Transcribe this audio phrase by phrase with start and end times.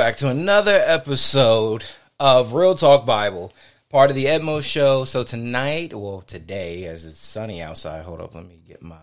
[0.00, 1.84] Back to another episode
[2.18, 3.52] of Real Talk Bible,
[3.90, 5.04] part of the Edmo Show.
[5.04, 8.96] So tonight, well, today, as it's sunny outside, hold up, let me get my.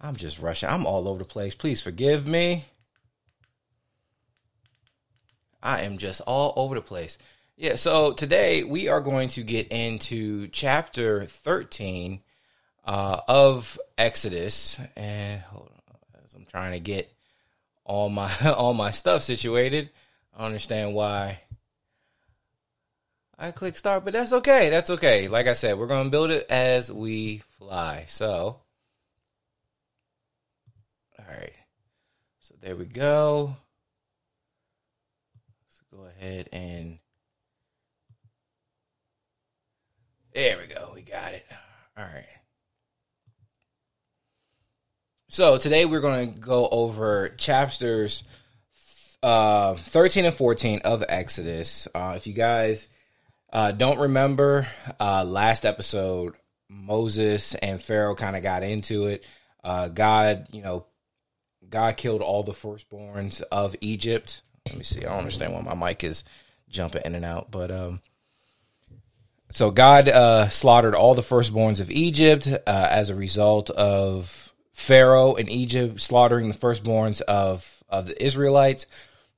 [0.00, 0.68] I'm just rushing.
[0.68, 1.56] I'm all over the place.
[1.56, 2.66] Please forgive me.
[5.60, 7.18] I am just all over the place.
[7.56, 12.20] Yeah, so today we are going to get into chapter 13
[12.84, 14.78] uh, of Exodus.
[14.94, 17.12] And hold on, as I'm trying to get
[17.86, 19.90] all my all my stuff situated.
[20.36, 21.40] I understand why
[23.38, 24.68] I click start, but that's okay.
[24.68, 25.28] That's okay.
[25.28, 28.04] Like I said, we're gonna build it as we fly.
[28.08, 28.60] So,
[31.18, 31.52] all right.
[32.40, 33.56] So there we go.
[35.64, 36.98] Let's go ahead and
[40.34, 40.92] there we go.
[40.94, 41.46] We got it.
[41.96, 42.35] All right.
[45.36, 48.24] So today we're going to go over chapters
[49.22, 51.86] uh, 13 and 14 of Exodus.
[51.94, 52.88] Uh, if you guys
[53.52, 54.66] uh, don't remember,
[54.98, 56.36] uh, last episode,
[56.70, 59.26] Moses and Pharaoh kind of got into it.
[59.62, 60.86] Uh, God, you know,
[61.68, 64.40] God killed all the firstborns of Egypt.
[64.64, 65.00] Let me see.
[65.00, 66.24] I don't understand why my mic is
[66.70, 68.00] jumping in and out, but um,
[69.50, 74.45] so God uh, slaughtered all the firstborns of Egypt as a result of
[74.76, 78.84] Pharaoh in Egypt slaughtering the firstborns of of the Israelites.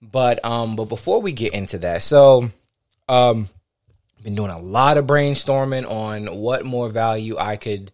[0.03, 2.51] But um, but before we get into that, so
[3.09, 3.49] um,
[4.23, 7.93] been doing a lot of brainstorming on what more value I could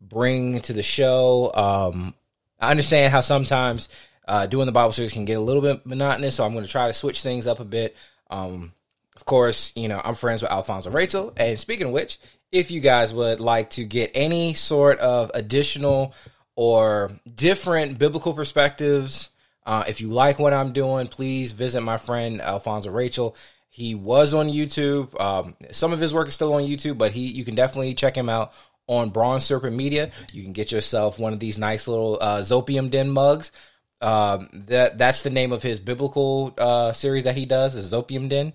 [0.00, 1.52] bring to the show.
[1.54, 2.14] Um,
[2.58, 3.90] I understand how sometimes
[4.26, 6.70] uh, doing the Bible series can get a little bit monotonous, so I'm going to
[6.70, 7.94] try to switch things up a bit.
[8.30, 8.72] Um,
[9.14, 12.18] of course, you know I'm friends with Alfonzo Rachel, and speaking of which,
[12.50, 16.14] if you guys would like to get any sort of additional
[16.56, 19.30] or different biblical perspectives.
[19.64, 23.36] Uh, if you like what I'm doing, please visit my friend Alfonzo Rachel.
[23.68, 25.20] He was on YouTube.
[25.20, 28.16] Um, some of his work is still on YouTube, but he you can definitely check
[28.16, 28.52] him out
[28.86, 30.10] on Bronze Serpent Media.
[30.32, 33.52] You can get yourself one of these nice little uh, Zopium Den mugs.
[34.00, 38.28] Um, that that's the name of his biblical uh, series that he does is Zopium
[38.28, 38.54] Den.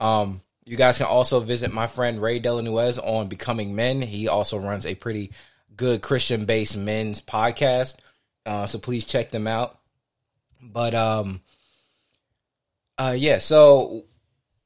[0.00, 4.02] Um, you guys can also visit my friend Ray Delanuez on Becoming Men.
[4.02, 5.32] He also runs a pretty
[5.76, 7.96] good Christian based men's podcast.
[8.44, 9.78] Uh, so please check them out.
[10.60, 11.40] But um,
[12.98, 13.38] uh, yeah.
[13.38, 14.04] So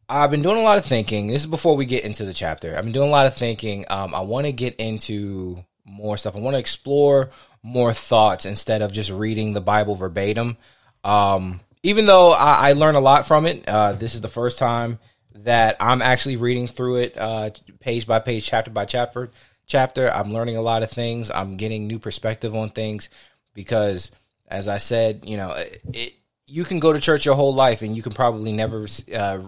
[0.08, 1.28] I've been doing a lot of thinking.
[1.28, 2.76] This is before we get into the chapter.
[2.76, 3.84] I've been doing a lot of thinking.
[3.88, 6.36] Um, I want to get into more stuff.
[6.36, 7.30] I want to explore
[7.62, 10.56] more thoughts instead of just reading the Bible verbatim.
[11.04, 14.58] Um, even though I, I learned a lot from it, uh, this is the first
[14.58, 14.98] time
[15.34, 17.50] that I'm actually reading through it uh,
[17.80, 19.30] page by page, chapter by chapter
[19.70, 20.12] chapter.
[20.12, 21.30] I'm learning a lot of things.
[21.30, 23.08] I'm getting new perspective on things
[23.54, 24.10] because,
[24.48, 25.54] as I said, you know,
[25.94, 26.14] it,
[26.46, 29.38] you can go to church your whole life and you can probably never uh,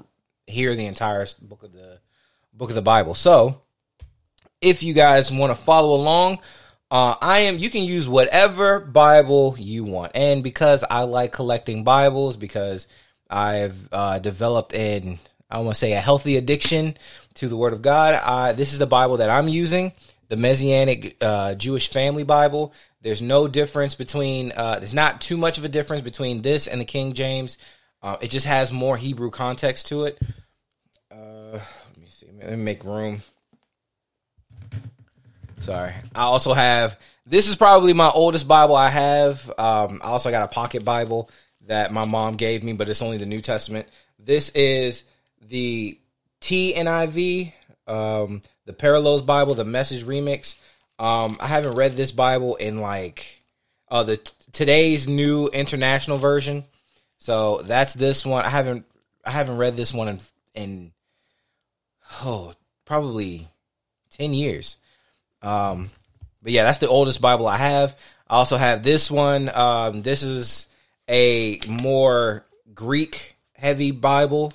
[0.47, 1.99] hear the entire book of the
[2.55, 3.15] book of the Bible.
[3.15, 3.61] So,
[4.61, 6.39] if you guys want to follow along,
[6.91, 7.59] uh, I am.
[7.59, 12.87] You can use whatever Bible you want, and because I like collecting Bibles, because
[13.29, 15.19] I've uh, developed an
[15.51, 16.97] I want to say a healthy addiction
[17.35, 18.21] to the Word of God.
[18.23, 19.93] Uh, this is the Bible that I'm using
[20.33, 22.73] the Messianic uh, Jewish Family Bible.
[23.03, 24.51] There's no difference between.
[24.57, 27.59] Uh, there's not too much of a difference between this and the King James.
[28.03, 30.19] Uh, it just has more Hebrew context to it.
[31.11, 32.29] Uh, let me see.
[32.41, 33.21] Let me make room.
[35.61, 35.93] Sorry.
[36.15, 36.99] I also have.
[37.27, 39.47] This is probably my oldest Bible I have.
[39.59, 41.29] Um, I also got a pocket Bible
[41.67, 43.87] that my mom gave me, but it's only the New Testament.
[44.19, 45.05] This is
[45.47, 45.99] the
[46.41, 47.53] TNIV.
[47.87, 48.41] Um,
[48.73, 50.57] the Parallels Bible, the Message Remix.
[50.99, 53.43] Um, I haven't read this Bible in like
[53.91, 54.17] uh, the
[54.53, 56.65] today's new international version.
[57.19, 58.47] So that's this one.
[58.47, 58.87] I haven't
[59.27, 60.21] I haven't read this one in
[60.55, 60.93] in
[62.25, 62.55] oh
[62.87, 63.49] probably
[64.09, 64.79] ten years.
[65.43, 65.91] Um,
[66.43, 67.95] but yeah, that's the oldest Bible I have.
[68.27, 69.51] I also have this one.
[69.55, 70.69] Um, this is
[71.09, 74.51] a more Greek heavy Bible.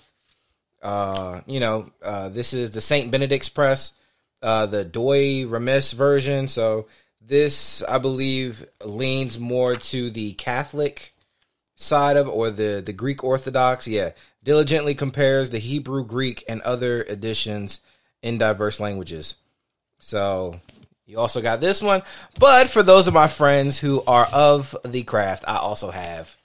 [0.82, 3.94] Uh, you know, uh, this is the Saint Benedict's Press
[4.42, 6.48] uh, the Douay-Rheims version.
[6.48, 6.88] So
[7.22, 11.14] this, I believe, leans more to the Catholic
[11.76, 13.88] side of, or the the Greek Orthodox.
[13.88, 14.12] Yeah,
[14.44, 17.82] diligently compares the Hebrew, Greek, and other editions
[18.22, 19.36] in diverse languages.
[20.00, 20.60] So
[21.06, 22.02] you also got this one.
[22.40, 26.36] But for those of my friends who are of the craft, I also have,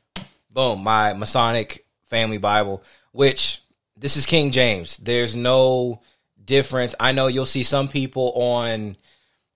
[0.50, 3.62] boom, my Masonic Family Bible, which
[3.96, 4.96] this is King James.
[4.98, 6.02] There's no
[6.44, 6.94] difference.
[6.98, 8.96] I know you'll see some people on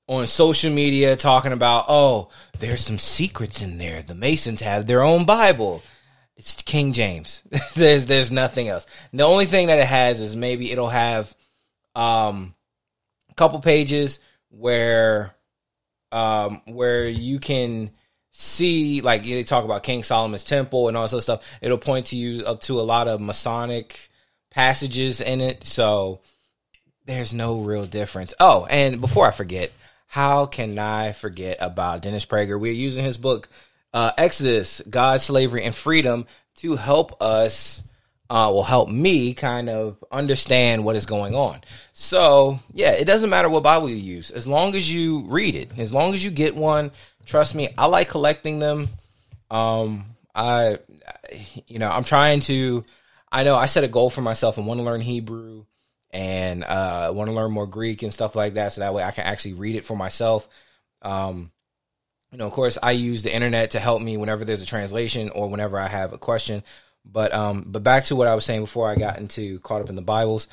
[0.09, 2.29] on social media talking about, oh,
[2.59, 4.03] there's some secrets in there.
[4.03, 5.83] The Masons have their own Bible.
[6.37, 7.43] It's King James.
[7.75, 8.87] there's there's nothing else.
[9.13, 11.35] The only thing that it has is maybe it'll have
[11.95, 12.55] um
[13.31, 15.35] a couple pages where
[16.13, 17.91] um where you can
[18.31, 21.59] see like they talk about King Solomon's temple and all this other stuff.
[21.63, 24.11] It'll point to you up to a lot of Masonic
[24.51, 25.65] passages in it.
[25.65, 26.21] So
[27.07, 28.35] there's no real difference.
[28.39, 29.73] Oh, and before I forget,
[30.07, 32.61] how can I forget about Dennis Prager?
[32.61, 33.49] We're using his book
[33.95, 36.27] uh, Exodus, God, Slavery, and Freedom
[36.57, 37.83] to help us,
[38.29, 41.61] uh, will help me kind of understand what is going on.
[41.93, 45.71] So, yeah, it doesn't matter what Bible you use, as long as you read it,
[45.79, 46.91] as long as you get one.
[47.25, 48.89] Trust me, I like collecting them.
[49.51, 50.79] Um, I,
[51.67, 52.85] you know, I'm trying to.
[53.31, 55.65] I know I set a goal for myself and want to learn Hebrew
[56.17, 59.11] and uh, want to learn more Greek and stuff like that, so that way I
[59.11, 60.49] can actually read it for myself.
[61.03, 61.53] Um,
[62.33, 65.29] you know, of course, I use the internet to help me whenever there's a translation
[65.29, 66.63] or whenever I have a question.
[67.05, 69.91] But um, but back to what I was saying before I got into caught up
[69.91, 70.49] in the Bibles.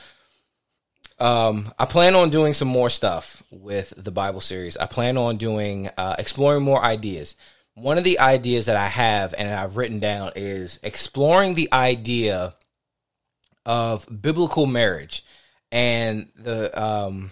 [1.17, 4.75] Um, I plan on doing some more stuff with the Bible series.
[4.75, 7.37] I plan on doing uh, exploring more ideas.
[7.75, 12.53] One of the ideas that I have and I've written down is exploring the idea
[13.65, 15.23] of biblical marriage
[15.73, 17.31] and the um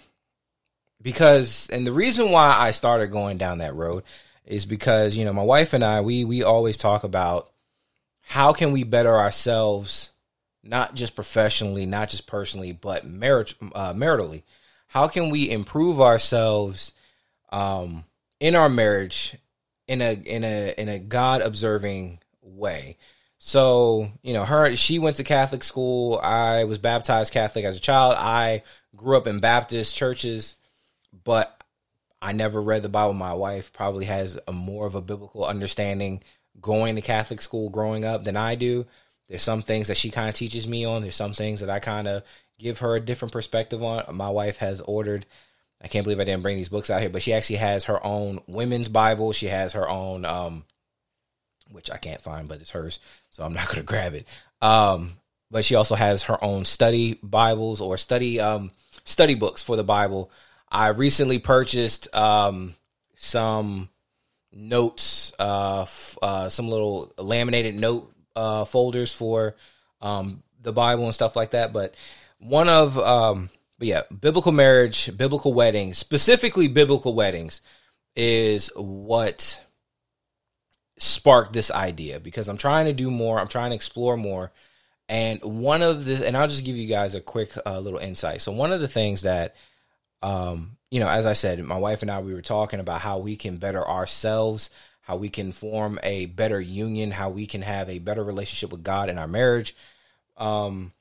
[0.99, 4.03] because and the reason why I started going down that road
[4.45, 7.51] is because you know my wife and I we we always talk about
[8.21, 10.11] how can we better ourselves
[10.63, 14.41] not just professionally not just personally but marriage uh, maritally.
[14.87, 16.93] How can we improve ourselves
[17.51, 18.05] um,
[18.39, 19.37] in our marriage
[19.87, 22.97] in a in a in a God observing way
[23.43, 27.81] so you know her she went to Catholic school I was baptized Catholic as a
[27.81, 28.61] child I
[28.95, 30.57] grew up in Baptist churches
[31.23, 31.61] but
[32.21, 33.13] I never read the Bible.
[33.13, 36.21] My wife probably has a more of a biblical understanding
[36.59, 38.85] going to Catholic school growing up than I do.
[39.27, 41.01] There's some things that she kind of teaches me on.
[41.01, 42.23] There's some things that I kind of
[42.59, 44.15] give her a different perspective on.
[44.15, 45.25] My wife has ordered
[45.83, 48.05] I can't believe I didn't bring these books out here, but she actually has her
[48.05, 49.33] own women's Bible.
[49.33, 50.63] She has her own um
[51.71, 54.27] which I can't find, but it's hers, so I'm not going to grab it.
[54.61, 55.17] Um
[55.49, 58.71] but she also has her own study Bibles or study um
[59.03, 60.31] study books for the Bible
[60.71, 62.75] I recently purchased um,
[63.15, 63.89] some
[64.53, 69.55] notes, uh, f- uh, some little laminated note uh, folders for
[70.01, 71.73] um, the Bible and stuff like that.
[71.73, 71.95] But
[72.39, 77.59] one of, um, but yeah, biblical marriage, biblical weddings, specifically biblical weddings,
[78.15, 79.61] is what
[81.01, 83.39] sparked this idea because I'm trying to do more.
[83.39, 84.51] I'm trying to explore more.
[85.09, 88.41] And one of the, and I'll just give you guys a quick uh, little insight.
[88.41, 89.55] So one of the things that
[90.21, 93.17] um, you know, as I said, my wife and I, we were talking about how
[93.17, 94.69] we can better ourselves,
[95.01, 98.83] how we can form a better union, how we can have a better relationship with
[98.83, 99.75] God in our marriage.
[100.37, 100.91] Um,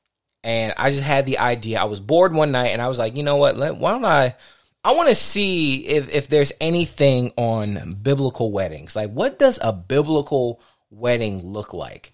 [0.43, 1.79] and I just had the idea.
[1.79, 3.57] I was bored one night, and I was like, you know what?
[3.57, 4.35] Let, why don't I?
[4.83, 8.95] I want to see if if there's anything on biblical weddings.
[8.95, 12.13] Like, what does a biblical wedding look like?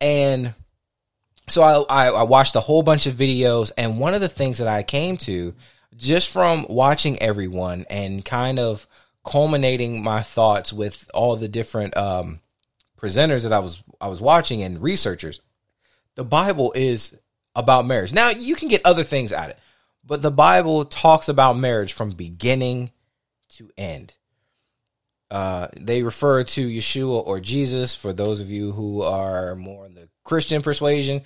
[0.00, 0.54] And
[1.48, 4.68] so I, I, watched a whole bunch of videos, and one of the things that
[4.68, 5.54] I came to
[5.96, 8.86] just from watching everyone and kind of
[9.24, 12.40] culminating my thoughts with all the different um,
[13.00, 15.40] presenters that I was I was watching and researchers,
[16.14, 17.18] the Bible is
[17.56, 18.12] about marriage.
[18.12, 19.58] Now you can get other things out of it,
[20.08, 22.90] but the Bible talks about marriage from beginning
[23.50, 24.14] to end.
[25.30, 29.94] Uh, they refer to Yeshua or Jesus for those of you who are more in
[29.94, 31.22] the Christian persuasion.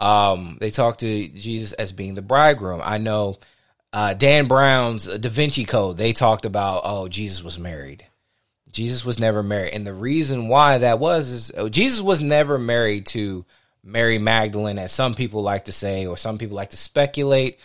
[0.00, 2.80] Um, they talk to Jesus as being the bridegroom.
[2.82, 3.38] I know
[3.92, 8.04] uh, Dan Brown's Da Vinci Code, they talked about, oh, Jesus was married.
[8.72, 9.74] Jesus was never married.
[9.74, 13.44] And the reason why that was is oh, Jesus was never married to
[13.84, 17.60] Mary Magdalene, as some people like to say, or some people like to speculate.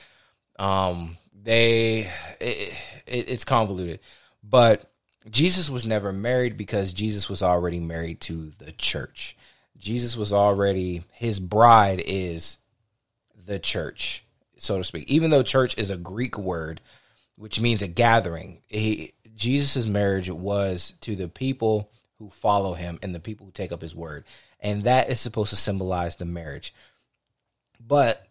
[0.59, 2.73] Um, they, it,
[3.07, 3.99] it, it's convoluted.
[4.43, 4.91] But
[5.29, 9.35] Jesus was never married because Jesus was already married to the church.
[9.77, 12.57] Jesus was already, his bride is
[13.45, 14.23] the church
[14.61, 15.09] so to speak.
[15.09, 16.81] Even though church is a Greek word,
[17.35, 23.15] which means a gathering, he, Jesus' marriage was to the people who follow him and
[23.15, 24.25] the people who take up his word.
[24.59, 26.73] And that is supposed to symbolize the marriage.
[27.79, 28.27] But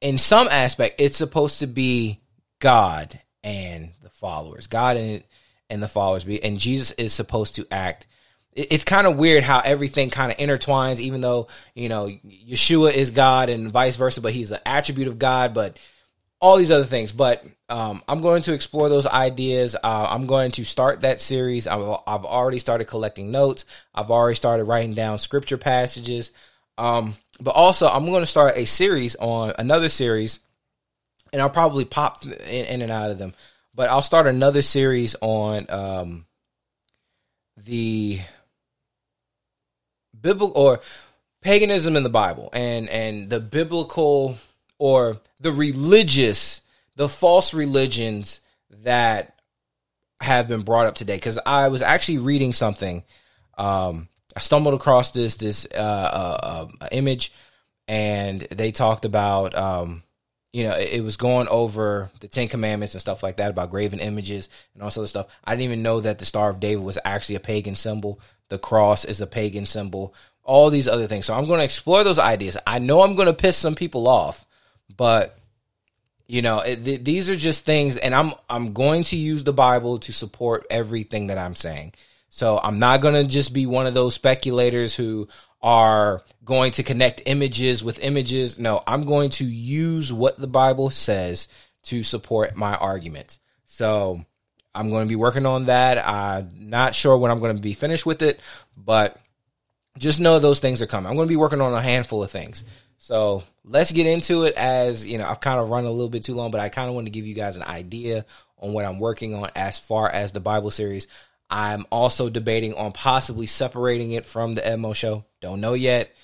[0.00, 2.20] in some aspect, it's supposed to be
[2.58, 4.66] God and the followers.
[4.66, 5.22] God and
[5.68, 8.06] and the followers be and Jesus is supposed to act
[8.52, 13.12] it's kind of weird how everything kind of intertwines, even though, you know, Yeshua is
[13.12, 15.78] God and vice versa, but he's an attribute of God, but
[16.40, 17.12] all these other things.
[17.12, 19.76] But um, I'm going to explore those ideas.
[19.76, 21.68] Uh, I'm going to start that series.
[21.68, 23.66] I've, I've, already started collecting notes.
[23.94, 26.32] I've already started writing down scripture passages.
[26.76, 30.40] Um, but also, I'm going to start a series on another series,
[31.32, 33.34] and I'll probably pop in, in and out of them.
[33.74, 36.26] But I'll start another series on um,
[37.56, 38.20] the
[40.20, 40.80] biblical or
[41.40, 44.36] paganism in the Bible and and the biblical
[44.78, 46.60] or the religious,
[46.96, 48.40] the false religions
[48.82, 49.34] that
[50.20, 51.16] have been brought up today.
[51.16, 53.04] Because I was actually reading something.
[53.56, 57.32] Um, I stumbled across this this uh, uh, uh, image,
[57.88, 60.02] and they talked about um,
[60.52, 63.70] you know it, it, was going over the Ten Commandments and stuff like that about
[63.70, 65.38] graven images and all sorts of stuff.
[65.44, 68.20] I didn't even know that the Star of David was actually a pagan symbol.
[68.48, 71.26] The cross is a pagan symbol all these other things.
[71.26, 72.56] So I'm going to explore those ideas.
[72.66, 74.44] I know I'm going to piss some people off,
[74.96, 75.38] but
[76.26, 79.52] you know, it, th- these are just things and I'm I'm going to use the
[79.52, 81.92] Bible to support everything that I'm saying.
[82.30, 85.28] So I'm not going to just be one of those speculators who
[85.60, 88.58] are going to connect images with images.
[88.58, 91.48] No, I'm going to use what the Bible says
[91.84, 93.38] to support my arguments.
[93.66, 94.24] So
[94.74, 95.98] I'm going to be working on that.
[95.98, 98.40] I'm not sure when I'm going to be finished with it,
[98.76, 99.18] but
[99.98, 101.10] just know those things are coming.
[101.10, 102.64] I'm going to be working on a handful of things.
[102.98, 106.22] So let's get into it as, you know, I've kind of run a little bit
[106.22, 108.24] too long, but I kind of want to give you guys an idea
[108.58, 111.08] on what I'm working on as far as the Bible series.
[111.50, 115.24] I'm also debating on possibly separating it from the Edmo show.
[115.40, 116.14] Don't know yet.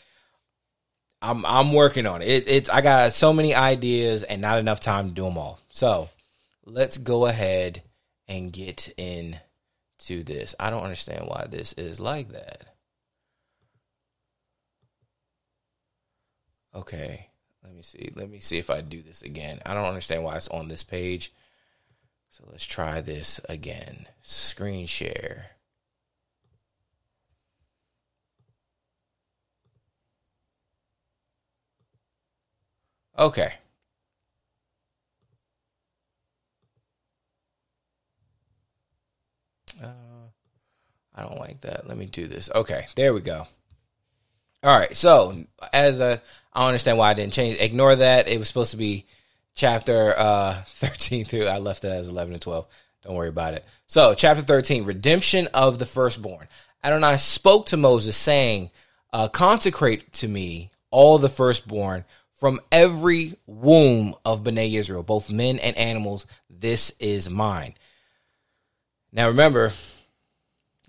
[1.20, 2.28] I'm I'm working on it.
[2.28, 2.48] it.
[2.48, 5.58] It's I got so many ideas and not enough time to do them all.
[5.70, 6.10] So
[6.64, 7.82] let's go ahead
[8.28, 10.54] and get into this.
[10.60, 12.76] I don't understand why this is like that.
[16.74, 17.30] Okay,
[17.64, 18.12] let me see.
[18.14, 19.60] Let me see if I do this again.
[19.64, 21.32] I don't understand why it's on this page.
[22.36, 24.08] So let's try this again.
[24.20, 25.52] Screen share.
[33.18, 33.54] Okay.
[39.82, 39.86] Uh,
[41.14, 41.88] I don't like that.
[41.88, 42.50] Let me do this.
[42.54, 43.46] Okay, there we go.
[44.62, 44.94] All right.
[44.94, 46.20] So as a,
[46.52, 47.58] I understand why I didn't change.
[47.58, 48.28] Ignore that.
[48.28, 49.06] It was supposed to be
[49.56, 51.46] chapter uh, 13 through.
[51.46, 52.66] I left it as 11 and 12.
[53.02, 53.64] Don't worry about it.
[53.88, 56.46] So chapter 13, redemption of the firstborn.
[56.84, 58.70] Adonai spoke to Moses saying,
[59.12, 65.58] uh, consecrate to me all the firstborn from every womb of Bnei Israel, both men
[65.58, 66.26] and animals.
[66.50, 67.74] This is mine.
[69.12, 69.72] Now remember,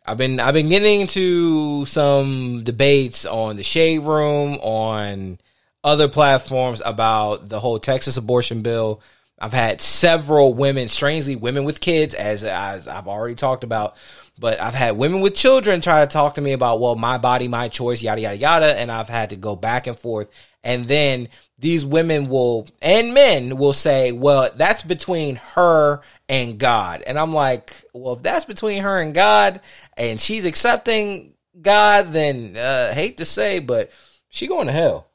[0.05, 5.39] I've been I've been getting into some debates on the Shade Room on
[5.87, 9.01] other platforms about the whole Texas abortion bill.
[9.39, 13.95] I've had several women, strangely women with kids, as, as I've already talked about,
[14.37, 17.47] but I've had women with children try to talk to me about, well, my body,
[17.47, 20.29] my choice, yada yada yada, and I've had to go back and forth.
[20.61, 27.01] And then these women will and men will say, well, that's between her and God.
[27.07, 29.61] And I'm like, well, if that's between her and God
[29.95, 33.89] and she's accepting God, then uh, hate to say, but
[34.29, 35.06] she going to hell.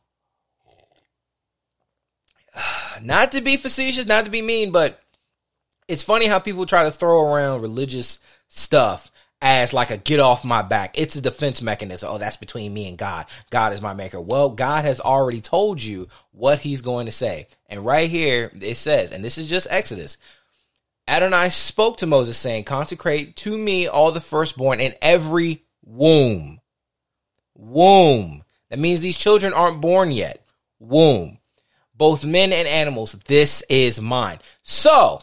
[3.03, 5.01] Not to be facetious, not to be mean, but
[5.89, 8.19] it's funny how people try to throw around religious
[8.49, 9.11] stuff
[9.43, 10.99] as like a get off my back.
[10.99, 12.09] It's a defense mechanism.
[12.11, 13.27] Oh, that's between me and God.
[13.51, 14.21] God is my maker.
[14.21, 17.49] Well, God has already told you what he's going to say.
[17.69, 20.17] And right here it says, and this is just Exodus.
[21.09, 26.61] Adonai spoke to Moses saying, consecrate to me all the firstborn in every womb.
[27.57, 28.45] Womb.
[28.71, 30.47] That means these children aren't born yet.
[30.79, 31.39] Womb.
[32.03, 33.13] Both men and animals.
[33.29, 34.41] This is mine.
[34.63, 35.23] So,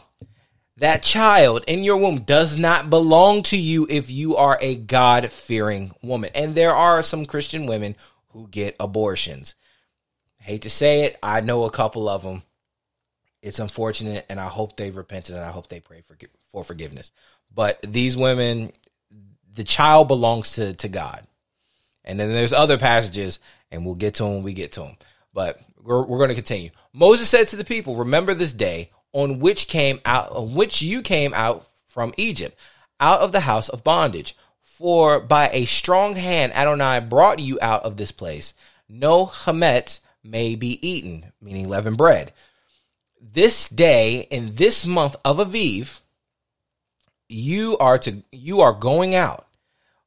[0.78, 5.28] that child in your womb does not belong to you if you are a God
[5.28, 6.30] fearing woman.
[6.34, 7.96] And there are some Christian women
[8.28, 9.56] who get abortions.
[10.38, 12.44] Hate to say it, I know a couple of them.
[13.42, 16.16] It's unfortunate, and I hope they've repented and I hope they pray for,
[16.50, 17.12] for forgiveness.
[17.54, 18.72] But these women,
[19.52, 21.26] the child belongs to, to God.
[22.06, 23.38] And then there's other passages,
[23.70, 24.96] and we'll get to them when we get to them.
[25.34, 26.70] But we're, we're going to continue.
[26.92, 31.02] Moses said to the people, Remember this day on which came out on which you
[31.02, 32.56] came out from Egypt,
[32.98, 34.36] out of the house of bondage.
[34.62, 38.54] For by a strong hand Adonai brought you out of this place.
[38.88, 42.32] No chametz may be eaten, meaning leavened bread.
[43.20, 46.00] This day in this month of Aviv,
[47.28, 49.46] you are to you are going out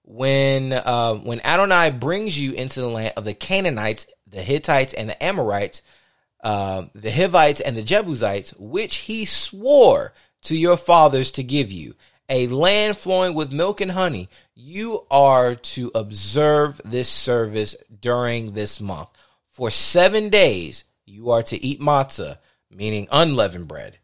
[0.03, 5.07] when uh, when Adonai brings you into the land of the Canaanites, the Hittites, and
[5.09, 5.81] the Amorites
[6.43, 11.95] uh, the Hivites and the Jebusites, which he swore to your fathers to give you,
[12.27, 14.29] a land flowing with milk and honey.
[14.53, 19.09] You are to observe this service during this month.
[19.51, 23.99] For seven days, you are to eat matzah, meaning unleavened bread.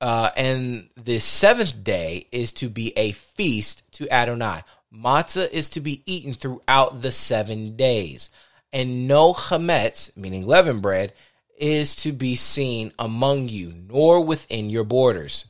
[0.00, 4.62] Uh, and the seventh day is to be a feast to Adonai.
[4.92, 8.30] Matzah is to be eaten throughout the seven days.
[8.72, 11.12] And no chametz, meaning leavened bread,
[11.58, 15.46] is to be seen among you, nor within your borders.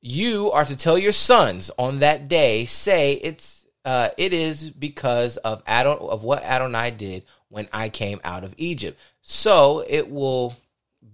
[0.00, 5.38] You are to tell your sons on that day, say it's uh, it is because
[5.38, 9.00] of Adon of what Adonai did when I came out of Egypt.
[9.22, 10.56] So it will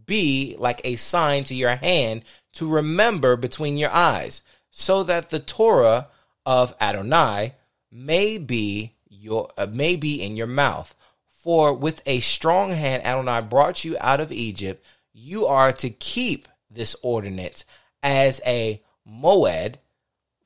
[0.06, 2.24] be like a sign to your hand
[2.54, 6.08] to remember between your eyes, so that the Torah
[6.44, 7.54] of Adonai
[7.90, 8.93] may be
[9.24, 10.94] your uh, may be in your mouth.
[11.26, 14.84] For with a strong hand Adonai brought you out of Egypt.
[15.12, 17.64] You are to keep this ordinance
[18.02, 19.76] as a moed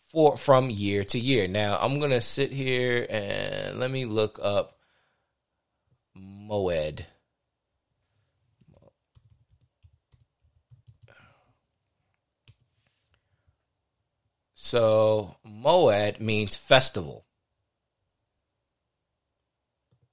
[0.00, 1.49] for from year to year.
[1.49, 4.78] Now I'm gonna sit here and let me look up
[6.16, 7.04] moed.
[14.54, 17.27] So moed means festival.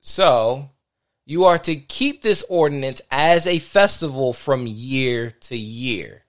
[0.07, 0.69] So
[1.25, 6.25] you are to keep this ordinance as a festival from year to year.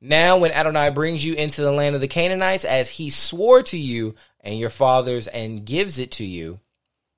[0.00, 3.76] Now, when Adonai brings you into the land of the Canaanites, as he swore to
[3.76, 6.60] you and your fathers, and gives it to you,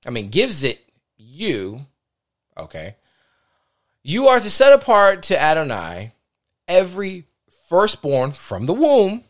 [0.06, 0.82] I mean, gives it
[1.18, 1.82] you,
[2.56, 2.96] okay,
[4.02, 6.14] you are to set apart to Adonai
[6.66, 7.26] every
[7.68, 9.24] firstborn from the womb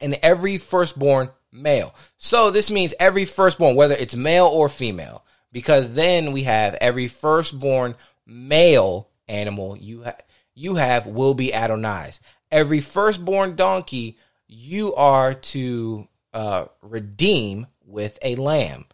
[0.00, 1.94] and every firstborn male.
[2.16, 7.08] So this means every firstborn, whether it's male or female, because then we have every
[7.08, 7.94] firstborn
[8.26, 10.22] male animal you have
[10.54, 12.18] you have will be Adonai's.
[12.50, 18.86] Every firstborn donkey you are to uh, redeem with a lamb.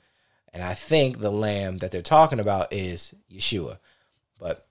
[0.53, 3.79] And I think the lamb that they're talking about is Yeshua.
[4.39, 4.67] But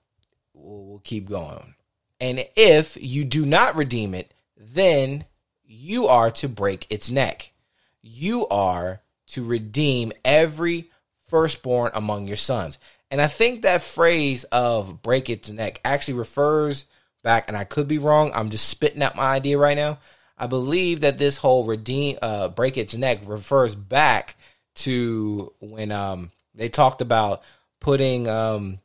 [0.52, 1.74] we'll, we'll keep going.
[2.20, 5.24] And if you do not redeem it, then
[5.64, 7.52] you are to break its neck.
[8.00, 10.90] You are to redeem every
[11.28, 12.78] firstborn among your sons.
[13.10, 16.86] And I think that phrase of break its neck actually refers
[17.22, 18.32] back, and I could be wrong.
[18.34, 19.98] I'm just spitting out my idea right now.
[20.36, 24.36] I believe that this whole redeem uh, break its neck refers back
[24.76, 27.42] to when um, they talked about
[27.80, 28.80] putting um,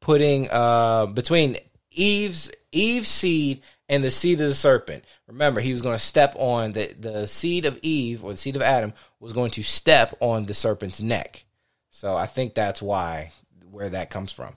[0.00, 1.58] putting uh, between
[1.90, 5.04] Eve's Eve's seed and the seed of the serpent.
[5.26, 8.56] Remember, he was going to step on the the seed of Eve or the seed
[8.56, 11.44] of Adam was going to step on the serpent's neck.
[11.90, 13.32] So I think that's why
[13.70, 14.54] where that comes from.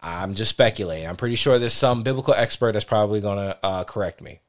[0.00, 1.08] I'm just speculating.
[1.08, 4.40] I'm pretty sure there's some biblical expert that's probably going to uh, correct me.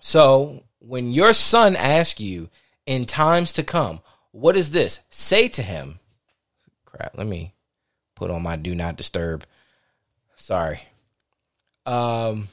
[0.00, 2.50] So when your son asks you
[2.84, 4.00] in times to come,
[4.32, 5.00] what is this?
[5.08, 6.00] Say to him,
[6.84, 7.54] crap, let me
[8.16, 9.44] put on my do not disturb.
[10.36, 10.80] Sorry.
[11.84, 12.48] Um,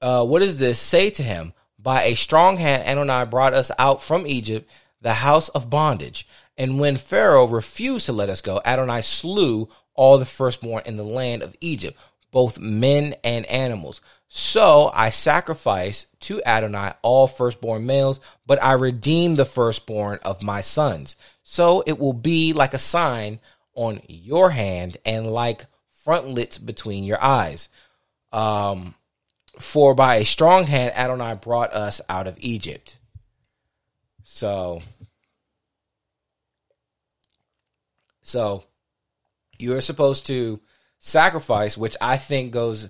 [0.00, 0.78] uh, what is this?
[0.78, 5.48] Say to him, by a strong hand, Adonai brought us out from Egypt, the house
[5.50, 6.26] of bondage.
[6.56, 11.04] And when Pharaoh refused to let us go, Adonai slew all the firstborn in the
[11.04, 11.98] land of Egypt,
[12.30, 14.00] both men and animals.
[14.28, 20.60] So I sacrifice to Adonai all firstborn males, but I redeem the firstborn of my
[20.60, 21.16] sons.
[21.42, 23.40] So it will be like a sign
[23.74, 25.66] on your hand and like
[26.04, 27.68] frontlets between your eyes.
[28.32, 28.94] Um,
[29.58, 32.98] for by a strong hand Adonai brought us out of Egypt.
[34.22, 34.80] So
[38.22, 38.64] so
[39.58, 40.60] you're supposed to
[40.98, 42.88] sacrifice, which I think goes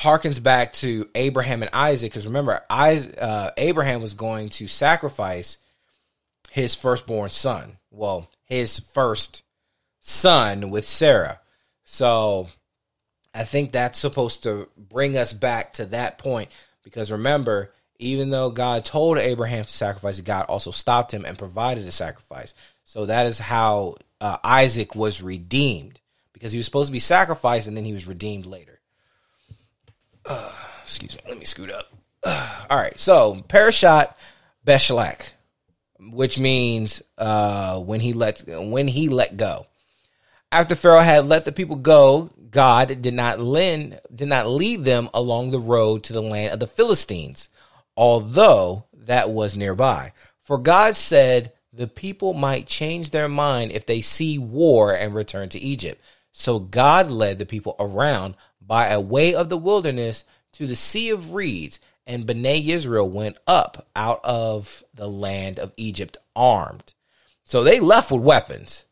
[0.00, 2.10] harkens back to Abraham and Isaac.
[2.10, 5.58] Because remember, uh, Abraham was going to sacrifice
[6.50, 7.78] his firstborn son.
[7.90, 9.42] Well, his first
[10.00, 11.40] son with Sarah.
[11.84, 12.48] So
[13.34, 16.50] I think that's supposed to bring us back to that point
[16.82, 21.84] because remember, even though God told Abraham to sacrifice, God also stopped him and provided
[21.84, 22.54] a sacrifice.
[22.84, 26.00] So that is how uh, Isaac was redeemed
[26.32, 28.80] because he was supposed to be sacrificed and then he was redeemed later.
[30.26, 31.92] Uh, excuse me, let me scoot up.
[32.22, 34.14] Uh, all right, so Parashat
[34.66, 35.22] Beshalach,
[35.98, 39.66] which means uh, when he let when he let go.
[40.52, 45.08] After Pharaoh had let the people go, God did not lend, did not lead them
[45.14, 47.48] along the road to the land of the Philistines,
[47.96, 50.12] although that was nearby.
[50.42, 55.48] For God said the people might change their mind if they see war and return
[55.48, 56.02] to Egypt.
[56.32, 61.08] So God led the people around by a way of the wilderness to the Sea
[61.08, 66.92] of Reeds, and Bnei Israel went up out of the land of Egypt armed.
[67.42, 68.84] So they left with weapons.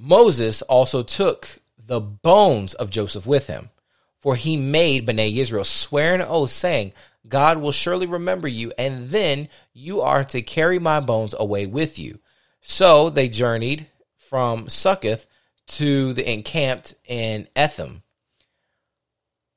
[0.00, 3.70] Moses also took the bones of Joseph with him,
[4.18, 6.92] for he made Bnei Israel swear an oath, saying,
[7.28, 11.98] God will surely remember you, and then you are to carry my bones away with
[11.98, 12.18] you.
[12.60, 15.26] So they journeyed from Succoth
[15.68, 18.02] to the encamped in Etham.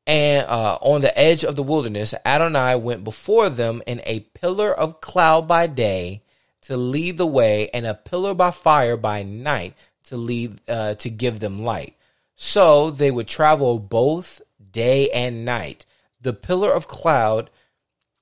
[0.05, 4.73] And uh, on the edge of the wilderness, Adonai went before them in a pillar
[4.73, 6.23] of cloud by day
[6.63, 9.73] to lead the way, and a pillar by fire by night
[10.05, 11.95] to lead uh, to give them light.
[12.35, 15.85] So they would travel both day and night.
[16.21, 17.49] The pillar of cloud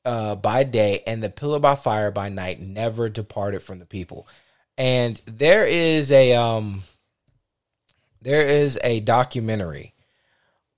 [0.04, 4.28] uh, by day and the pillar by fire by night never departed from the people.
[4.78, 6.84] And there is a um,
[8.22, 9.94] there is a documentary.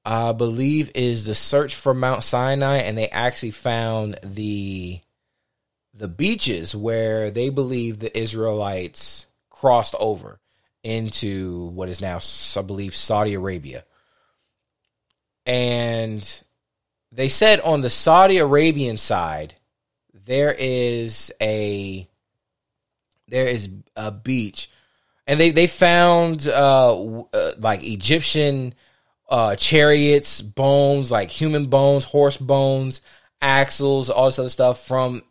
[0.06, 5.00] I believe is the search for Mount Sinai, and they actually found the
[5.94, 10.39] the beaches where they believe the Israelites crossed over
[10.84, 12.19] into what is now,
[12.58, 13.86] I believe, Saudi Arabia.
[15.46, 16.43] And
[17.12, 19.56] they said on the Saudi Arabian side,
[20.26, 22.08] there is a
[23.28, 24.69] there is a beach,
[25.28, 28.74] and they they found uh, uh like Egyptian
[29.30, 33.02] uh chariots, bones, like human bones, horse bones,
[33.41, 35.24] axles, all this other stuff from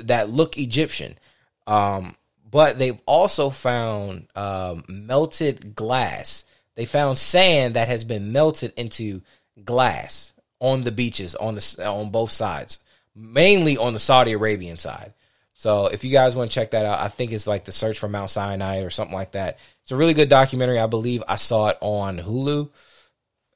[0.00, 1.18] that look Egyptian.
[1.66, 2.16] Um,
[2.50, 6.44] but they've also found um, melted glass.
[6.74, 9.22] They found sand that has been melted into
[9.64, 12.80] glass on the beaches on the on both sides,
[13.14, 15.12] mainly on the Saudi Arabian side.
[15.54, 17.98] So if you guys want to check that out, I think it's like the search
[17.98, 19.58] for Mount Sinai or something like that.
[19.82, 20.78] It's a really good documentary.
[20.78, 22.70] I believe I saw it on Hulu.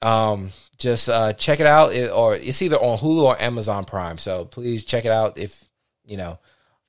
[0.02, 4.18] Um, just uh, check it out, it, or it's either on Hulu or Amazon Prime.
[4.18, 5.64] So please check it out if
[6.04, 6.40] you know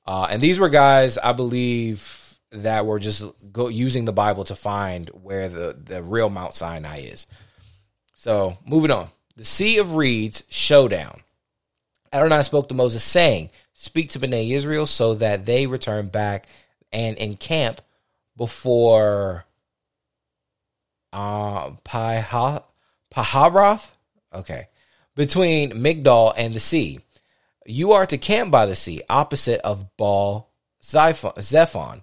[0.06, 4.56] uh, and these were guys, I believe, that were just go using the Bible to
[4.56, 7.26] find where the, the real Mount Sinai is.
[8.14, 9.08] So moving on.
[9.36, 11.20] The Sea of Reeds showdown.
[12.12, 16.46] Adonai spoke to Moses, saying, Speak to Bnei Israel so that they return back
[16.92, 17.80] and encamp
[18.36, 19.44] before
[21.12, 22.64] uh, Pihah,
[23.12, 23.90] Piharoth.
[24.32, 24.68] Okay.
[25.16, 27.00] Between Migdol and the sea.
[27.66, 30.50] You are to camp by the sea, opposite of Baal
[30.82, 32.02] Zephon.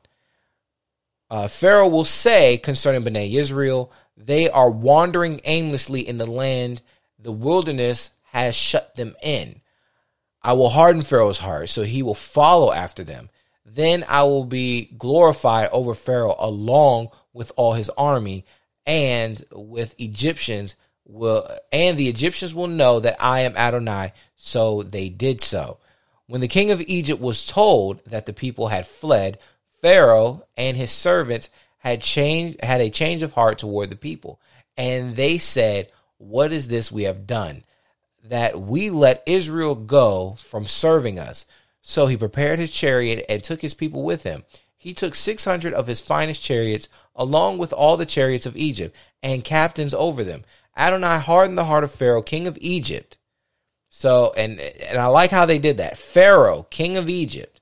[1.29, 6.81] Uh, Pharaoh will say concerning Bnei Israel, they are wandering aimlessly in the land.
[7.19, 9.61] The wilderness has shut them in.
[10.41, 13.29] I will harden Pharaoh's heart, so he will follow after them.
[13.65, 18.45] Then I will be glorified over Pharaoh along with all his army
[18.85, 25.07] and with Egyptians will and the Egyptians will know that I am Adonai so they
[25.07, 25.77] did so.
[26.25, 29.37] When the king of Egypt was told that the people had fled,
[29.81, 34.39] Pharaoh and his servants had changed had a change of heart toward the people.
[34.75, 37.65] And they said, What is this we have done?
[38.23, 41.45] That we let Israel go from serving us.
[41.83, 44.43] So he prepared his chariot and took his people with him.
[44.75, 49.43] He took 600 of his finest chariots, along with all the chariots of Egypt, and
[49.43, 50.43] captains over them.
[50.75, 53.17] Adonai hardened the heart of Pharaoh, king of Egypt,
[53.93, 55.97] so and and I like how they did that.
[55.97, 57.59] Pharaoh, king of Egypt.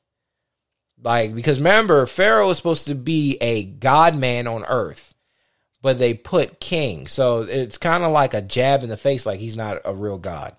[1.02, 5.16] Like because remember Pharaoh was supposed to be a god man on earth,
[5.82, 7.08] but they put king.
[7.08, 10.20] So it's kind of like a jab in the face like he's not a real
[10.20, 10.56] god.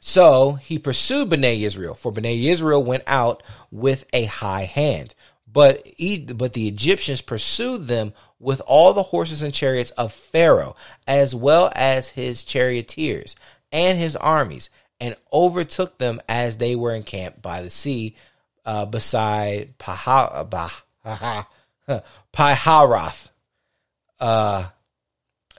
[0.00, 5.14] So he pursued Bnei Israel, for Bnei Israel went out with a high hand.
[5.46, 5.86] But
[6.34, 10.74] but the Egyptians pursued them with all the horses and chariots of Pharaoh,
[11.06, 13.36] as well as his charioteers
[13.72, 18.16] and his armies and overtook them as they were encamped by the sea
[18.64, 20.82] uh, beside Piharoth,
[24.20, 24.64] uh,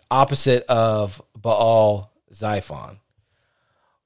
[0.10, 2.98] opposite of Baal Zephon.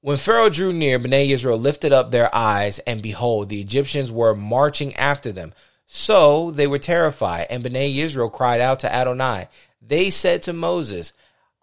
[0.00, 4.34] When Pharaoh drew near, Bnei Israel lifted up their eyes, and behold, the Egyptians were
[4.34, 5.52] marching after them.
[5.86, 9.48] So they were terrified, and Bnei Israel cried out to Adonai.
[9.82, 11.12] They said to Moses,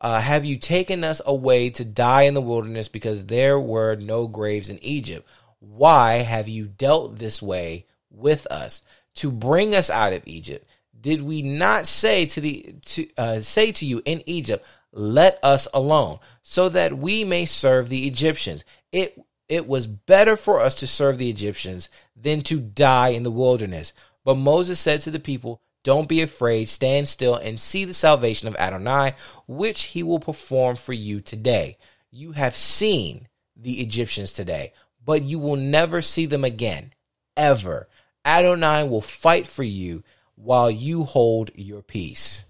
[0.03, 4.27] uh, have you taken us away to die in the wilderness because there were no
[4.27, 5.27] graves in Egypt?
[5.59, 8.81] Why have you dealt this way with us
[9.15, 10.67] to bring us out of Egypt?
[10.99, 15.67] Did we not say to the to uh, say to you in Egypt, let us
[15.73, 18.65] alone, so that we may serve the Egyptians?
[18.91, 23.31] It It was better for us to serve the Egyptians than to die in the
[23.31, 23.93] wilderness.
[24.25, 28.47] But Moses said to the people, Don't be afraid, stand still and see the salvation
[28.47, 29.15] of Adonai,
[29.47, 31.77] which he will perform for you today.
[32.09, 36.93] You have seen the Egyptians today, but you will never see them again,
[37.35, 37.89] ever.
[38.23, 40.03] Adonai will fight for you
[40.35, 42.45] while you hold your peace.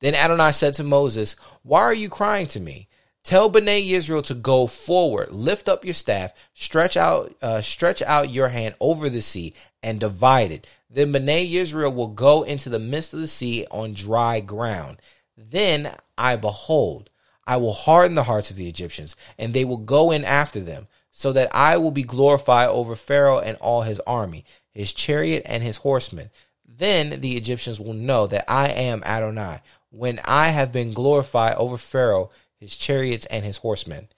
[0.00, 2.87] Then Adonai said to Moses, Why are you crying to me?
[3.24, 5.30] Tell Bnei Israel to go forward.
[5.30, 10.00] Lift up your staff, stretch out, uh, stretch out your hand over the sea, and
[10.00, 10.66] divide it.
[10.88, 15.02] Then Bnei Israel will go into the midst of the sea on dry ground.
[15.36, 17.10] Then I behold,
[17.46, 20.88] I will harden the hearts of the Egyptians, and they will go in after them,
[21.10, 25.62] so that I will be glorified over Pharaoh and all his army, his chariot and
[25.62, 26.30] his horsemen.
[26.66, 31.76] Then the Egyptians will know that I am Adonai, when I have been glorified over
[31.76, 34.08] Pharaoh his chariots, and his horsemen.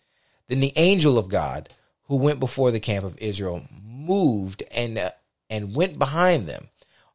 [0.48, 1.68] Then the angel of God,
[2.09, 5.11] who went before the camp of Israel, moved and uh,
[5.48, 6.68] and went behind them.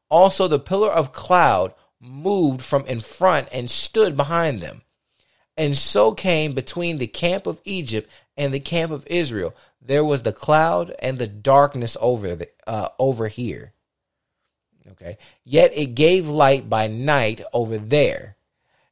[0.09, 4.81] Also the pillar of cloud moved from in front and stood behind them.
[5.57, 9.55] And so came between the camp of Egypt and the camp of Israel.
[9.81, 13.73] There was the cloud and the darkness over the, uh, over here.
[14.91, 15.17] Okay.
[15.43, 18.34] Yet it gave light by night over there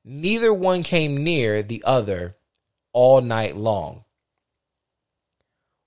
[0.03, 2.35] Neither one came near the other
[2.91, 4.03] all night long.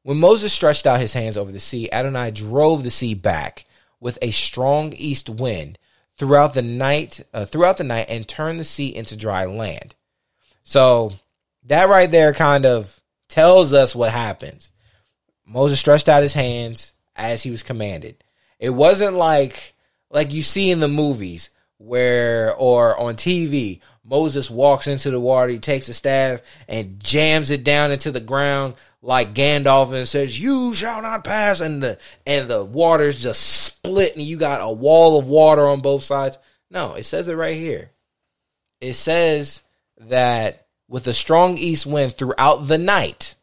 [0.02, 3.64] When Moses stretched out his hands over the sea, Adonai drove the sea back
[4.00, 5.78] with a strong east wind
[6.16, 9.94] throughout the night, uh, throughout the night, and turned the sea into dry land.
[10.64, 11.12] So
[11.64, 14.72] that right there kind of tells us what happens.
[15.44, 18.22] Moses stretched out his hands as he was commanded.
[18.58, 19.74] It wasn't like
[20.10, 25.50] like you see in the movies where or on TV Moses walks into the water,
[25.50, 30.38] he takes a staff and jams it down into the ground like Gandalf and says,
[30.38, 34.72] You shall not pass and the and the water's just split and you got a
[34.72, 36.38] wall of water on both sides.
[36.70, 37.90] No, it says it right here.
[38.80, 39.62] It says
[39.98, 43.34] that with a strong east wind throughout the night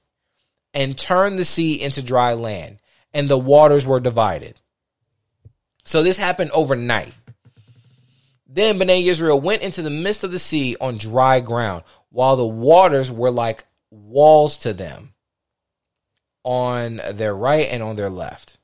[0.73, 2.79] and turned the sea into dry land,
[3.13, 4.59] and the waters were divided.
[5.85, 7.13] So this happened overnight.
[8.53, 12.45] Then Bnei Israel went into the midst of the sea on dry ground, while the
[12.45, 15.15] waters were like walls to them
[16.43, 18.57] on their right and on their left.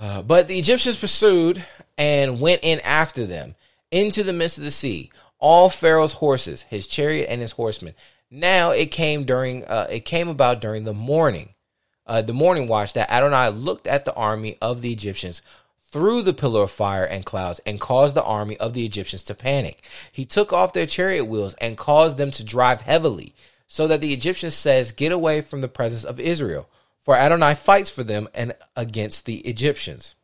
[0.00, 1.64] Uh, but the Egyptians pursued
[1.96, 3.54] and went in after them
[3.92, 7.94] into the midst of the sea, all Pharaoh's horses, his chariot, and his horsemen.
[8.32, 11.54] Now it came during uh, it came about during the morning,
[12.04, 15.40] uh, the morning watch that Adonai looked at the army of the Egyptians
[15.90, 19.34] through the pillar of fire and clouds and caused the army of the Egyptians to
[19.34, 19.82] panic.
[20.12, 23.34] He took off their chariot wheels and caused them to drive heavily,
[23.66, 26.68] so that the Egyptians says, "Get away from the presence of Israel."
[27.00, 30.14] For Adonai fights for them and against the Egyptians.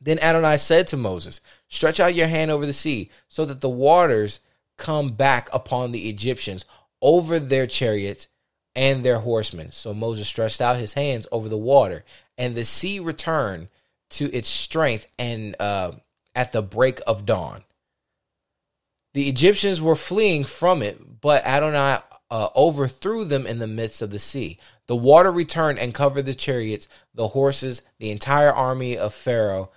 [0.00, 3.68] Then Adonai said to Moses, Stretch out your hand over the sea, so that the
[3.68, 4.40] waters
[4.76, 6.64] come back upon the Egyptians
[7.00, 8.28] over their chariots
[8.74, 9.70] and their horsemen.
[9.70, 12.04] So Moses stretched out his hands over the water,
[12.36, 13.68] and the sea returned
[14.10, 15.92] to its strength and uh,
[16.34, 17.64] at the break of dawn.
[19.14, 24.10] The Egyptians were fleeing from it, but Adonai uh, overthrew them in the midst of
[24.10, 24.58] the sea.
[24.86, 29.70] The water returned and covered the chariots, the horses, the entire army of Pharaoh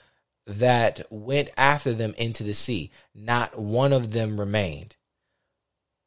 [0.46, 2.92] that went after them into the sea.
[3.16, 4.96] Not one of them remained.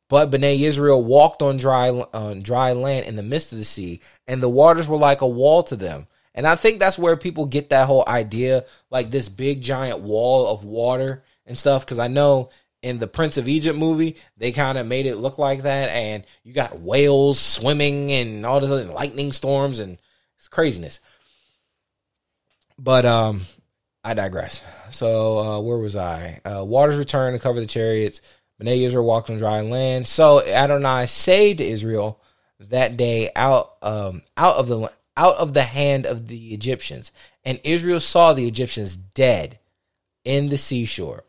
[0.08, 4.00] But Bnei Israel walked on dry on dry land in the midst of the sea,
[4.28, 6.06] and the waters were like a wall to them.
[6.36, 10.46] And I think that's where people get that whole idea, like this big giant wall
[10.48, 11.84] of water and stuff.
[11.84, 12.50] Because I know
[12.82, 16.24] in the Prince of Egypt movie, they kind of made it look like that, and
[16.44, 19.98] you got whales swimming and all this other lightning storms and
[20.50, 21.00] craziness.
[22.78, 23.40] But um,
[24.04, 24.62] I digress.
[24.90, 26.40] So uh, where was I?
[26.44, 28.20] Uh, waters returned to cover the chariots.
[28.60, 30.06] Bnei Israel walked on dry land.
[30.06, 32.22] So Adonai saved Israel
[32.60, 37.12] that day out um, out of the out of the hand of the Egyptians.
[37.44, 39.58] And Israel saw the Egyptians dead
[40.24, 41.24] in the seashore.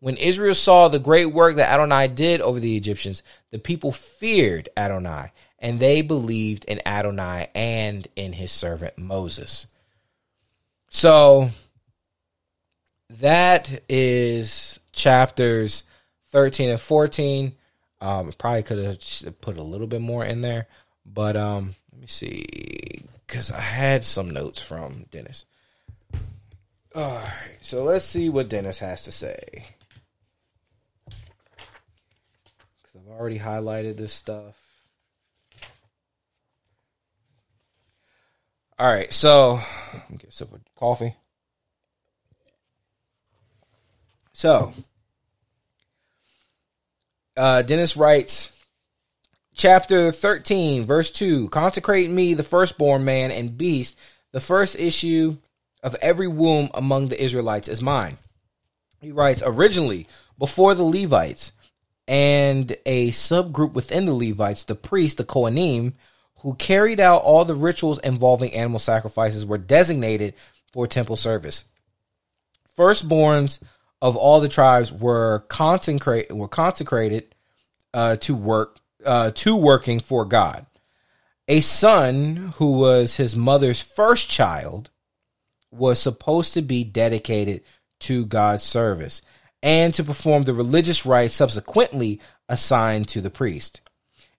[0.00, 4.68] When Israel saw the great work that Adonai did over the Egyptians, the people feared
[4.76, 9.68] Adonai, and they believed in Adonai and in his servant Moses.
[10.90, 11.50] So
[13.20, 15.84] that is chapters
[16.30, 17.52] 13 and 14.
[18.00, 20.66] Um, probably could have put a little bit more in there,
[21.06, 25.46] but um, let me see because I had some notes from Dennis.
[26.94, 29.64] All right, so let's see what Dennis has to say.
[31.06, 31.16] Because
[32.94, 34.54] I've already highlighted this stuff.
[38.78, 39.60] All right, so
[39.94, 41.14] let me get a sip of coffee.
[44.34, 44.74] So,
[47.38, 48.61] uh, Dennis writes
[49.54, 53.98] chapter 13, verse 2 Consecrate me, the firstborn man and beast,
[54.32, 55.36] the first issue
[55.82, 58.18] of every womb among the Israelites is mine.
[59.00, 60.06] He writes, originally,
[60.38, 61.52] before the Levites
[62.06, 65.94] and a subgroup within the Levites, the priests, the Kohanim,
[66.40, 70.34] who carried out all the rituals involving animal sacrifices, were designated
[70.72, 71.64] for temple service.
[72.76, 73.62] Firstborns
[74.00, 77.34] of all the tribes were consecrated were consecrated
[77.94, 80.66] uh, to work uh, to working for God.
[81.48, 84.90] A son who was his mother's first child
[85.70, 87.62] was supposed to be dedicated
[88.00, 89.22] to God's service
[89.62, 93.80] and to perform the religious rites subsequently assigned to the priest.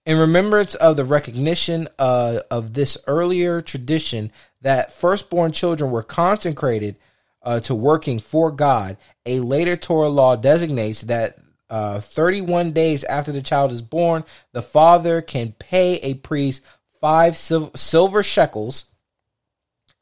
[0.06, 6.96] In remembrance of the recognition uh, of this earlier tradition that firstborn children were consecrated
[7.42, 11.38] uh, to working for God, a later Torah law designates that
[11.70, 16.62] uh, 31 days after the child is born, the father can pay a priest
[17.00, 18.86] five sil- silver shekels,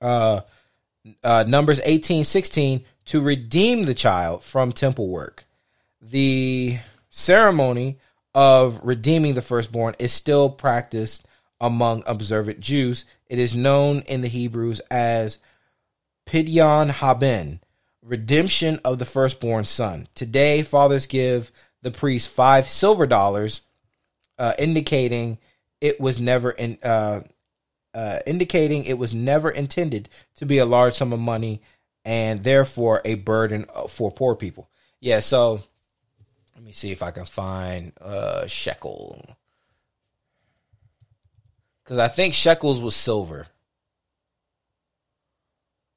[0.00, 0.40] uh,
[1.24, 5.44] uh, Numbers 18, 16, to redeem the child from temple work.
[6.00, 6.78] The
[7.10, 7.98] ceremony
[8.34, 11.26] of redeeming the firstborn is still practiced
[11.60, 13.04] among observant Jews.
[13.28, 15.38] It is known in the Hebrews as
[16.26, 17.60] Pidyon Haben,
[18.02, 20.08] redemption of the firstborn son.
[20.14, 21.50] Today, fathers give
[21.82, 23.62] the priest five silver dollars,
[24.38, 25.38] uh, indicating
[25.80, 27.20] it was never in, uh,
[27.94, 31.62] uh, indicating it was never intended to be a large sum of money
[32.04, 34.68] and therefore a burden for poor people.
[35.00, 35.62] Yeah, so
[36.54, 39.24] let me see if I can find uh shekel.
[41.84, 43.48] Cuz I think shekels was silver.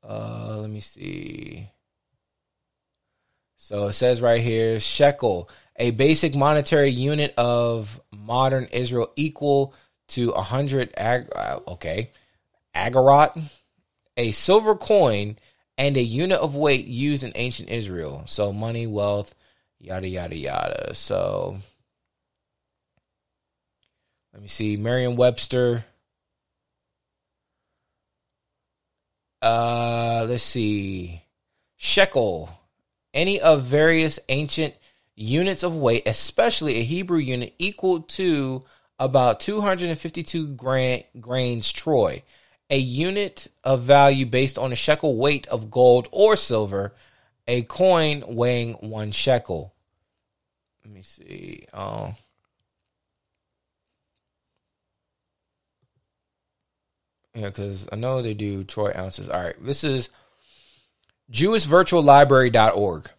[0.03, 1.69] Uh let me see.
[3.65, 9.73] So it says right here shekel, a basic monetary unit of modern Israel equal
[10.09, 12.11] to 100 ag uh, okay,
[12.75, 13.41] agorot,
[14.17, 15.39] a silver coin
[15.79, 18.21] and a unit of weight used in ancient Israel.
[18.27, 19.33] So money, wealth,
[19.79, 20.93] yada yada yada.
[20.93, 21.57] So
[24.31, 24.77] let me see.
[24.77, 25.83] Merriam-Webster.
[29.41, 31.23] Uh, let's see.
[31.77, 32.51] Shekel.
[33.15, 34.75] Any of various ancient
[35.15, 38.63] units of weight, especially a Hebrew unit equal to
[38.99, 42.21] about 252 gra- grains troy
[42.69, 46.93] a unit of value based on a shekel weight of gold or silver,
[47.47, 49.73] a coin weighing one shekel.
[50.83, 51.67] Let me see.
[51.73, 52.15] Um,
[57.35, 59.29] yeah, because I know they do troy ounces.
[59.29, 60.09] All right, this is
[61.31, 63.09] JewishVirtualLibrary.org.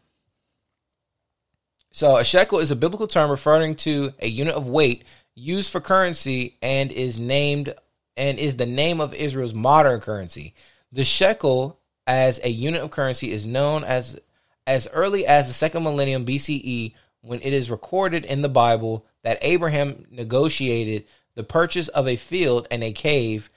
[1.91, 5.81] So a shekel is a biblical term referring to a unit of weight used for
[5.81, 7.75] currency and is named
[8.17, 10.55] and is the name of Israel's modern currency.
[10.93, 14.21] The shekel as a unit of currency is known as
[14.67, 19.39] as early as the second millennium BCE when it is recorded in the Bible that
[19.43, 23.49] Abraham negotiated the purchase of a field and a cave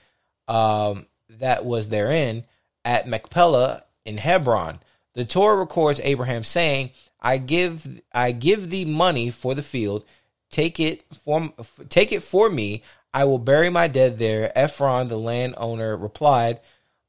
[0.48, 2.44] um, that was therein
[2.84, 4.80] at Machpelah in Hebron.
[5.14, 10.04] The Torah records Abraham saying, "I give I give thee money for the field.
[10.50, 11.52] Take it for
[11.88, 12.82] take it for me.
[13.12, 14.56] I will bury my dead there.
[14.56, 16.60] Ephron, the landowner, replied,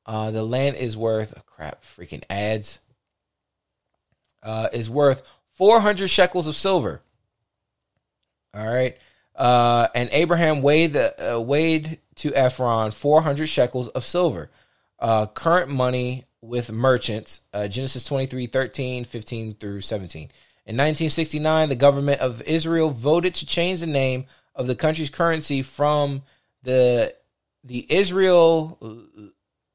[0.05, 2.79] uh, The land is worth, oh crap, freaking ads,
[4.41, 5.21] uh, is worth
[5.53, 7.01] 400 shekels of silver.
[8.53, 8.97] All right.
[9.35, 14.49] Uh, and Abraham weighed, the, uh, weighed to Ephron 400 shekels of silver.
[14.99, 20.23] Uh, current money with merchants, uh, Genesis 23, 13, 15 through 17.
[20.23, 25.61] In 1969, the government of Israel voted to change the name of the country's currency
[25.61, 26.23] from
[26.63, 27.15] the
[27.63, 29.07] the Israel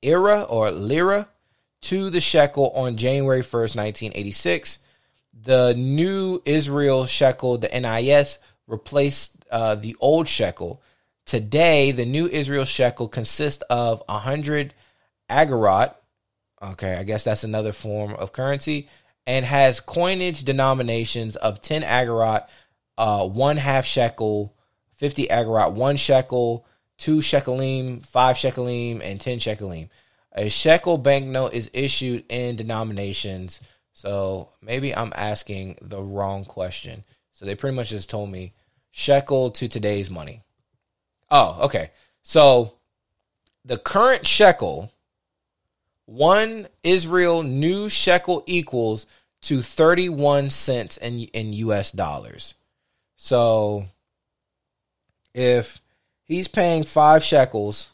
[0.03, 1.29] era or lira
[1.83, 4.79] to the shekel on January 1st, 1986.
[5.45, 10.83] The new Israel shekel, the NIS, replaced uh, the old shekel.
[11.27, 14.75] Today, the new Israel shekel consists of 100
[15.31, 15.95] agorot.
[16.73, 18.89] Okay, I guess that's another form of currency,
[19.27, 22.47] and has coinage denominations of 10 agorot,
[22.99, 24.55] uh, one half shekel,
[24.95, 26.67] 50 agorot, one shekel,
[26.99, 29.89] two shekelim, five shekelim, and 10 shekelim.
[30.33, 33.61] A shekel banknote is issued in denominations.
[33.93, 37.05] So maybe I'm asking the wrong question.
[37.33, 38.53] So they pretty much just told me
[38.91, 40.43] shekel to today's money.
[41.31, 41.91] Oh, okay.
[42.23, 42.75] So
[43.65, 44.93] the current shekel,
[46.07, 49.07] one Israel new shekel equals
[49.43, 52.55] to 31 cents in, in US dollars.
[53.17, 53.87] So
[55.35, 55.81] if
[56.25, 57.91] he's paying five shekels,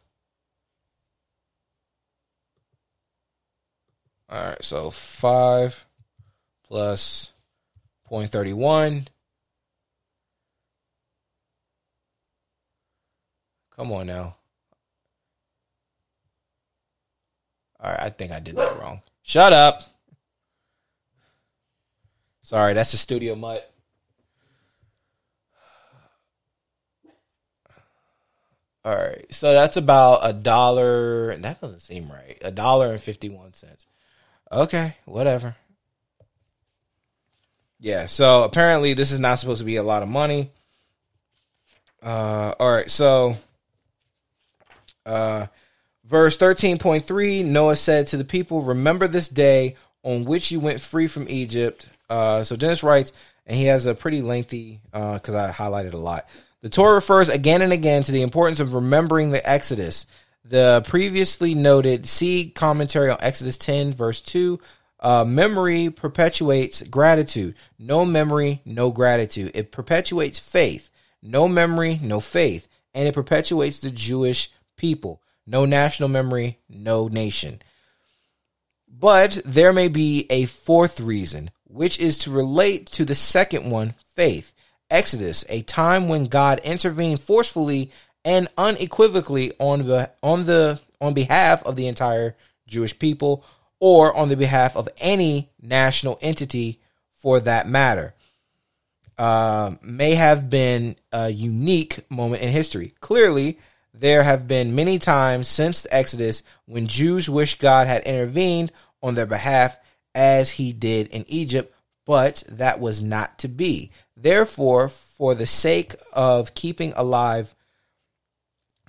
[4.28, 5.84] all right, so five
[6.66, 7.32] plus
[8.10, 9.06] 0.31.
[13.74, 14.36] Come on now.
[17.82, 19.02] All right, I think I did that wrong.
[19.22, 19.82] Shut up.
[22.42, 23.68] Sorry, that's the studio mutt.
[28.84, 31.36] All right, so that's about a dollar.
[31.36, 32.38] That doesn't seem right.
[32.42, 33.86] A dollar and fifty-one cents.
[34.50, 35.56] Okay, whatever.
[37.80, 40.50] Yeah, so apparently this is not supposed to be a lot of money.
[42.02, 43.36] Uh, all right, so
[45.06, 45.46] uh,
[46.04, 47.42] verse thirteen point three.
[47.42, 51.88] Noah said to the people, "Remember this day on which you went free from Egypt."
[52.08, 53.12] Uh, so Dennis writes,
[53.46, 56.28] and he has a pretty lengthy because uh, I highlighted a lot.
[56.60, 60.06] The Torah refers again and again to the importance of remembering the Exodus.
[60.44, 64.60] The previously noted see commentary on Exodus 10, verse 2.
[65.00, 67.56] Uh, memory perpetuates gratitude.
[67.78, 69.50] No memory, no gratitude.
[69.54, 70.90] It perpetuates faith.
[71.20, 72.68] No memory, no faith.
[72.94, 75.20] And it perpetuates the Jewish people.
[75.46, 77.62] No national memory, no nation.
[78.88, 83.94] But there may be a fourth reason, which is to relate to the second one,
[84.14, 84.52] faith.
[84.90, 87.90] Exodus, a time when God intervened forcefully
[88.24, 92.36] and unequivocally on the on the on behalf of the entire
[92.66, 93.44] Jewish people
[93.80, 96.78] or on the behalf of any national entity
[97.10, 98.14] for that matter.
[99.18, 102.92] Uh, may have been a unique moment in history.
[103.00, 103.58] Clearly,
[103.94, 108.72] there have been many times since the Exodus when Jews wished God had intervened
[109.02, 109.76] on their behalf
[110.14, 111.74] as he did in Egypt,
[112.06, 113.90] but that was not to be.
[114.16, 117.54] Therefore, for the sake of keeping alive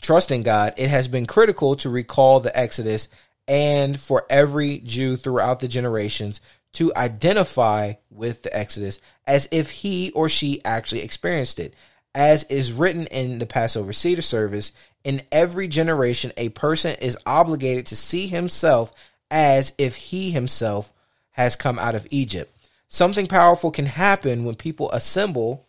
[0.02, 3.08] trusting God, it has been critical to recall the Exodus
[3.48, 6.42] and for every Jew throughout the generations
[6.74, 11.76] to identify with the Exodus as if he or she actually experienced it.
[12.16, 14.72] As is written in the Passover Seder service,
[15.04, 18.94] in every generation, a person is obligated to see himself
[19.32, 20.94] as if he himself
[21.32, 22.54] has come out of Egypt
[22.94, 25.66] something powerful can happen when people assemble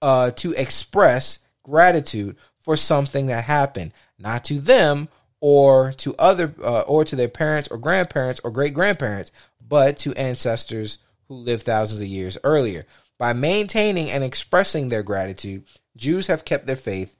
[0.00, 5.08] uh, to express gratitude for something that happened, not to them
[5.40, 9.30] or to other uh, or to their parents or grandparents or great grandparents,
[9.68, 10.98] but to ancestors
[11.28, 12.84] who lived thousands of years earlier.
[13.22, 15.62] By maintaining and expressing their gratitude,
[15.96, 17.16] Jews have kept their faith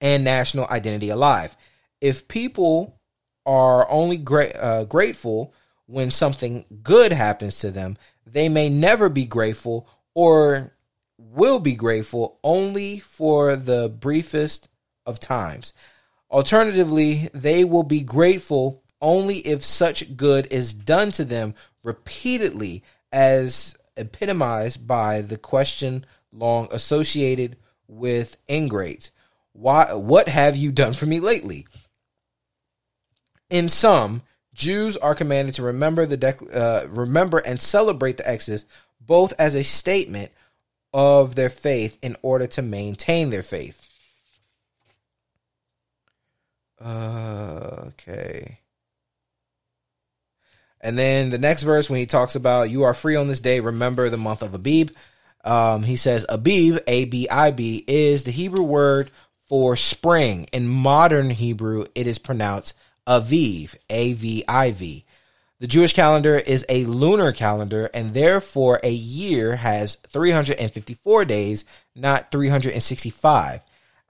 [0.00, 1.56] and national identity alive.
[2.00, 3.00] If people
[3.44, 5.52] are only gra- uh, grateful
[5.86, 10.70] when something good happens to them, they may never be grateful or
[11.18, 14.68] will be grateful only for the briefest
[15.06, 15.74] of times.
[16.30, 23.76] Alternatively, they will be grateful only if such good is done to them repeatedly, as
[23.96, 27.56] epitomized by the question long associated
[27.88, 29.10] with ingrates.
[29.52, 31.66] Why, what have you done for me lately?
[33.50, 34.22] In sum,
[34.54, 38.64] Jews are commanded to remember the dec- uh, remember and celebrate the Exodus
[39.00, 40.30] both as a statement
[40.92, 43.88] of their faith in order to maintain their faith.
[46.80, 48.59] Uh, okay.
[50.80, 53.60] And then the next verse, when he talks about you are free on this day,
[53.60, 54.90] remember the month of Abib.
[55.44, 59.10] Um, he says Abib, A B I B, is the Hebrew word
[59.48, 60.46] for spring.
[60.52, 62.76] In modern Hebrew, it is pronounced
[63.06, 65.04] Aviv, A V I V.
[65.58, 72.32] The Jewish calendar is a lunar calendar, and therefore a year has 354 days, not
[72.32, 73.62] 365,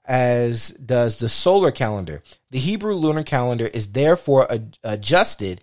[0.05, 2.23] as does the solar calendar.
[2.51, 5.61] The Hebrew lunar calendar is therefore ad- adjusted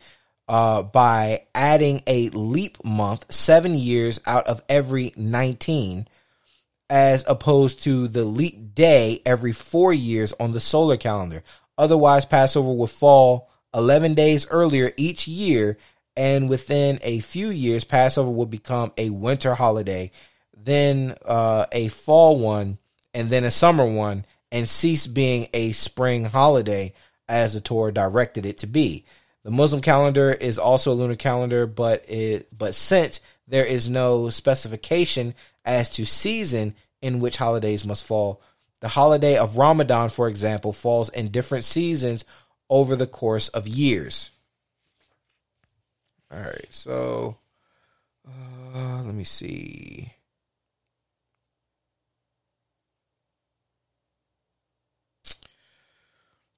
[0.49, 6.09] uh, by adding a leap month seven years out of every 19,
[6.89, 11.43] as opposed to the leap day every four years on the solar calendar.
[11.77, 15.77] Otherwise, Passover would fall 11 days earlier each year,
[16.17, 20.11] and within a few years, Passover would become a winter holiday,
[20.57, 22.79] then uh, a fall one,
[23.13, 26.95] and then a summer one, and cease being a spring holiday
[27.29, 29.05] as the Torah directed it to be.
[29.49, 34.29] The Muslim calendar is also a lunar calendar, but it but since there is no
[34.29, 35.35] specification
[35.65, 38.43] as to season in which holidays must fall,
[38.81, 42.27] The holiday of Ramadan, for example, falls in different seasons
[42.69, 44.33] over the course of years.
[46.31, 47.39] All right, so
[48.29, 50.13] uh, let me see.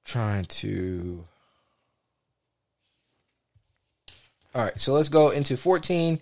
[0.03, 1.25] Trying to.
[4.53, 6.19] All right, so let's go into 14.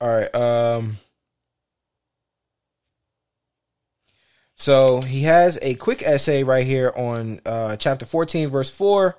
[0.00, 0.98] All right, um.
[4.56, 9.16] So he has a quick essay right here on uh, chapter 14, verse 4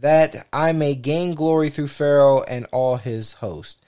[0.00, 3.84] that I may gain glory through Pharaoh and all his host.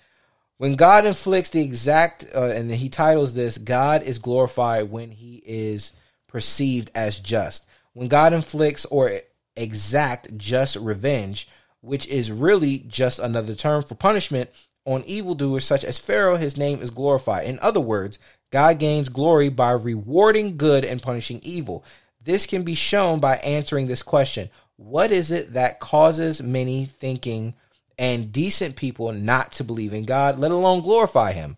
[0.59, 5.43] When God inflicts the exact, uh, and he titles this, God is glorified when he
[5.47, 5.93] is
[6.27, 7.67] perceived as just.
[7.95, 9.21] When God inflicts or
[9.57, 11.49] exact just revenge,
[11.81, 14.51] which is really just another term for punishment
[14.85, 17.47] on evildoers such as Pharaoh, his name is glorified.
[17.47, 18.19] In other words,
[18.51, 21.85] God gains glory by rewarding good and punishing evil.
[22.21, 27.55] This can be shown by answering this question What is it that causes many thinking
[27.99, 31.57] and decent people not to believe in God, let alone glorify Him?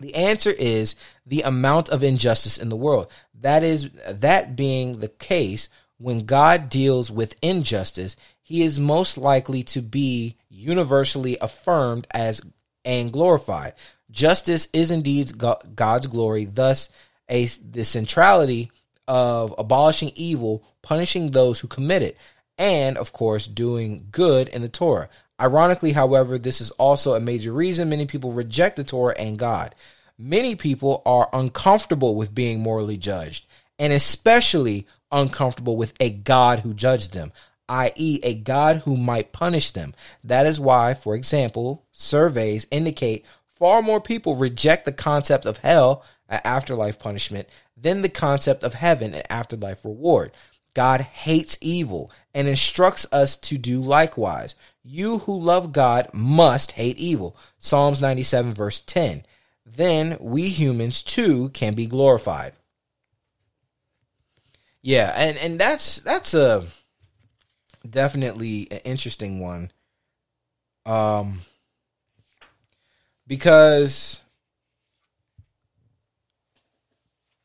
[0.00, 0.94] The answer is
[1.26, 3.10] the amount of injustice in the world.
[3.40, 5.68] That is, that being the case,
[5.98, 8.16] when God deals with injustice,
[8.48, 12.40] he is most likely to be universally affirmed as
[12.82, 13.74] and glorified.
[14.10, 16.88] Justice is indeed God's glory, thus
[17.28, 18.72] a the centrality
[19.06, 22.16] of abolishing evil, punishing those who commit it,
[22.56, 25.10] and of course doing good in the Torah.
[25.38, 29.74] Ironically, however, this is also a major reason many people reject the Torah and God.
[30.16, 33.44] Many people are uncomfortable with being morally judged,
[33.78, 37.30] and especially uncomfortable with a God who judged them,
[37.68, 39.94] i.e., a God who might punish them.
[40.24, 43.24] That is why, for example, surveys indicate
[43.58, 48.74] far more people reject the concept of hell, an afterlife punishment, than the concept of
[48.74, 50.32] heaven, an afterlife reward.
[50.74, 54.54] God hates evil and instructs us to do likewise.
[54.84, 57.36] You who love God must hate evil.
[57.58, 59.24] Psalms 97, verse 10.
[59.66, 62.52] Then we humans too can be glorified.
[64.82, 66.64] Yeah, and, and that's that's a
[67.88, 69.72] definitely an interesting one.
[70.86, 71.40] Um
[73.26, 74.22] because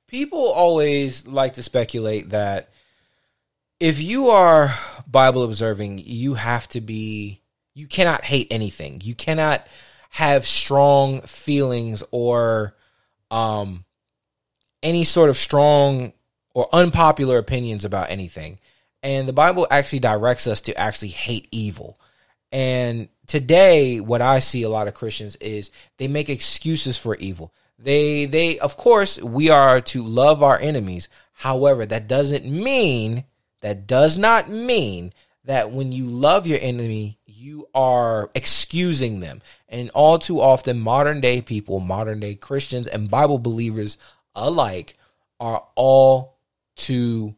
[0.08, 2.70] people always like to speculate that
[3.80, 4.74] if you are
[5.08, 7.42] Bible observing, you have to be,
[7.74, 9.02] you cannot hate anything.
[9.04, 9.68] You cannot
[10.12, 12.76] have strong feelings or
[13.32, 13.84] um,
[14.84, 16.14] any sort of strong
[16.54, 18.60] or unpopular opinions about anything.
[19.04, 22.00] And the Bible actually directs us to actually hate evil.
[22.52, 27.54] And today what I see a lot of Christians is they make excuses for evil.
[27.78, 31.10] They they of course we are to love our enemies.
[31.34, 33.26] However, that doesn't mean
[33.62, 35.12] that does not mean
[35.46, 39.42] that when you love your enemy, you are excusing them.
[39.68, 43.98] And all too often modern day people, modern day Christians and Bible believers
[44.36, 44.96] alike
[45.40, 46.38] are all
[46.76, 47.36] too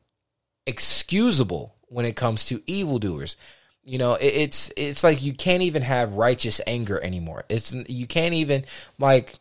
[0.65, 3.37] excusable when it comes to evildoers.
[3.83, 7.45] You know, it, it's it's like you can't even have righteous anger anymore.
[7.49, 8.65] It's you can't even
[8.99, 9.35] like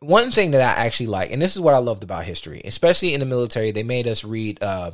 [0.00, 3.14] one thing that I actually like, and this is what I loved about history, especially
[3.14, 3.70] in the military.
[3.70, 4.92] They made us read uh,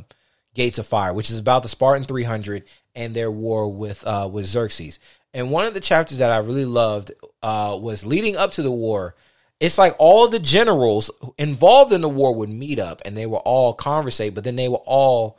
[0.55, 2.65] Gates of Fire, which is about the Spartan 300
[2.95, 4.99] and their war with uh, with Xerxes.
[5.35, 7.13] And one of the chapters that I really loved
[7.43, 9.15] uh, was leading up to the war.
[9.61, 13.39] It's like all the generals involved in the war would meet up and they would
[13.39, 15.39] all conversate, but then they were all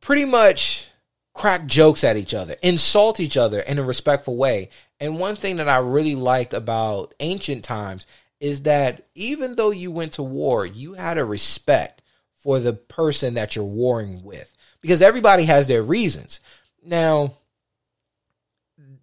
[0.00, 0.88] pretty much
[1.34, 4.70] crack jokes at each other, insult each other in a respectful way.
[4.98, 8.06] And one thing that I really liked about ancient times
[8.40, 12.02] is that even though you went to war, you had a respect
[12.34, 16.40] for the person that you're warring with because everybody has their reasons.
[16.82, 17.34] Now,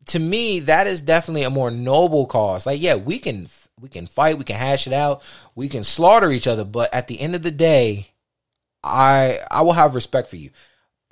[0.07, 2.65] to me, that is definitely a more noble cause.
[2.65, 3.49] Like, yeah, we can
[3.79, 5.23] we can fight, we can hash it out,
[5.55, 8.09] we can slaughter each other, but at the end of the day,
[8.83, 10.51] I I will have respect for you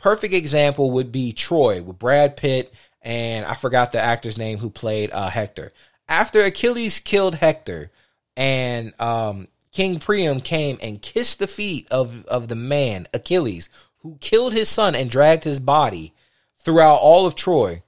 [0.01, 4.69] perfect example would be Troy with Brad Pitt and I forgot the actor's name who
[4.69, 5.71] played uh, Hector.
[6.09, 7.91] After Achilles killed Hector
[8.35, 13.69] and um, King Priam came and kissed the feet of, of the man, Achilles,
[13.99, 16.13] who killed his son and dragged his body
[16.57, 17.83] throughout all of Troy.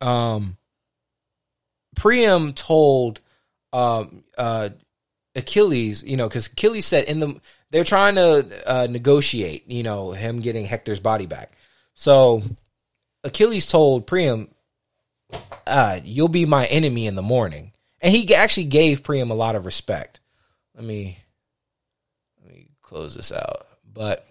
[0.00, 0.56] Um,
[1.96, 3.20] Priam told
[3.72, 4.70] um, uh,
[5.34, 7.40] Achilles, you know, because Achilles said in the
[7.70, 11.52] they're trying to uh, negotiate, you know, him getting Hector's body back.
[11.94, 12.42] So
[13.24, 14.48] Achilles told Priam,
[15.66, 19.56] uh, "You'll be my enemy in the morning," and he actually gave Priam a lot
[19.56, 20.20] of respect.
[20.74, 21.18] Let me
[22.42, 23.66] let me close this out.
[23.92, 24.26] But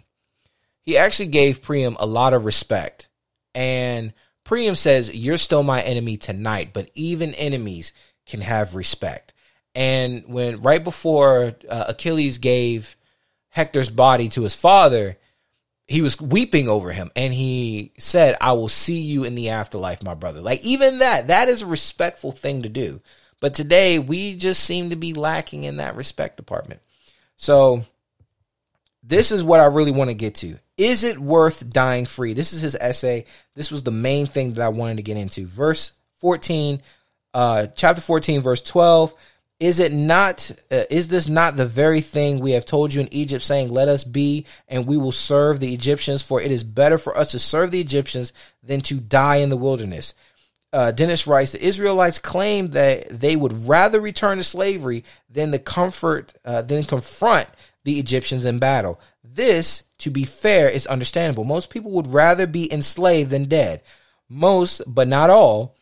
[0.83, 3.09] he actually gave Priam a lot of respect.
[3.53, 4.13] And
[4.47, 7.91] Priam says, You're still my enemy tonight, but even enemies
[8.25, 9.33] can have respect.
[9.75, 12.95] And when right before uh, Achilles gave
[13.49, 15.17] Hector's body to his father,
[15.85, 20.01] he was weeping over him and he said, I will see you in the afterlife,
[20.01, 20.39] my brother.
[20.39, 23.01] Like, even that, that is a respectful thing to do.
[23.41, 26.79] But today, we just seem to be lacking in that respect department.
[27.35, 27.83] So,
[29.03, 30.57] this is what I really want to get to.
[30.77, 32.33] Is it worth dying free?
[32.33, 33.25] This is his essay.
[33.55, 35.47] This was the main thing that I wanted to get into.
[35.47, 36.81] Verse 14,
[37.33, 39.13] uh, chapter 14, verse 12.
[39.59, 43.11] Is it not, uh, is this not the very thing we have told you in
[43.11, 46.99] Egypt, saying, Let us be, and we will serve the Egyptians, for it is better
[46.99, 50.13] for us to serve the Egyptians than to die in the wilderness?
[50.73, 55.59] Uh, Dennis writes, the Israelites claimed that they would rather return to slavery than the
[55.59, 57.47] comfort, uh, than confront
[57.83, 58.99] the Egyptians in battle.
[59.37, 61.43] This, to be fair, is understandable.
[61.43, 63.83] Most people would rather be enslaved than dead.
[64.27, 65.75] Most, but not all,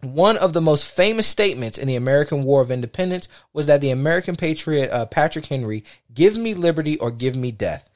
[0.00, 3.90] one of the most famous statements in the American War of Independence was that the
[3.90, 5.82] American patriot uh, Patrick Henry,
[6.14, 7.90] give me liberty or give me death.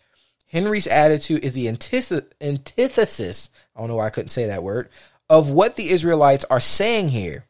[0.49, 4.89] Henry's attitude is the antithesis, I don't know why I couldn't say that word,
[5.31, 7.47] of what the Israelites are saying here.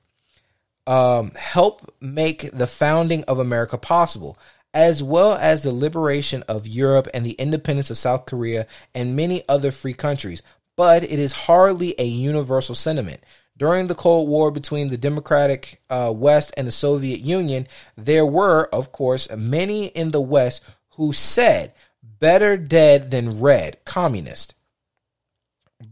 [0.87, 4.37] Um, help make the founding of America possible,
[4.75, 9.43] as well as the liberation of Europe and the independence of South Korea and many
[9.49, 10.43] other free countries.
[10.77, 13.23] But it is hardly a universal sentiment.
[13.57, 17.67] During the Cold War between the Democratic uh, West and the Soviet Union,
[17.97, 20.65] there were, of course, many in the West
[20.97, 24.55] who said, better dead than red, communist.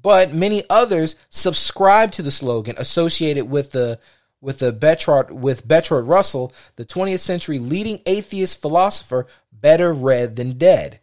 [0.02, 3.98] But many others subscribed to the slogan associated with the
[4.40, 10.58] with the Bertrand with Bertrand Russell, the 20th century leading atheist philosopher, better red than
[10.58, 11.00] dead.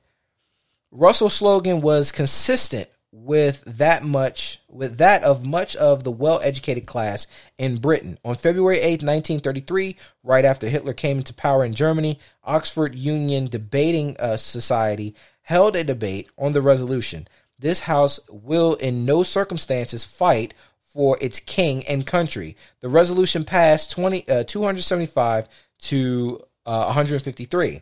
[0.91, 7.27] Russell's slogan was consistent with that much with that of much of the well-educated class
[7.57, 8.17] in Britain.
[8.23, 14.15] On February 8, 1933, right after Hitler came into power in Germany, Oxford Union Debating
[14.19, 17.27] uh, Society held a debate on the resolution.
[17.59, 20.53] This house will in no circumstances fight
[20.93, 22.55] for its king and country.
[22.79, 25.47] The resolution passed 20, uh, 275
[25.79, 27.81] to uh, 153.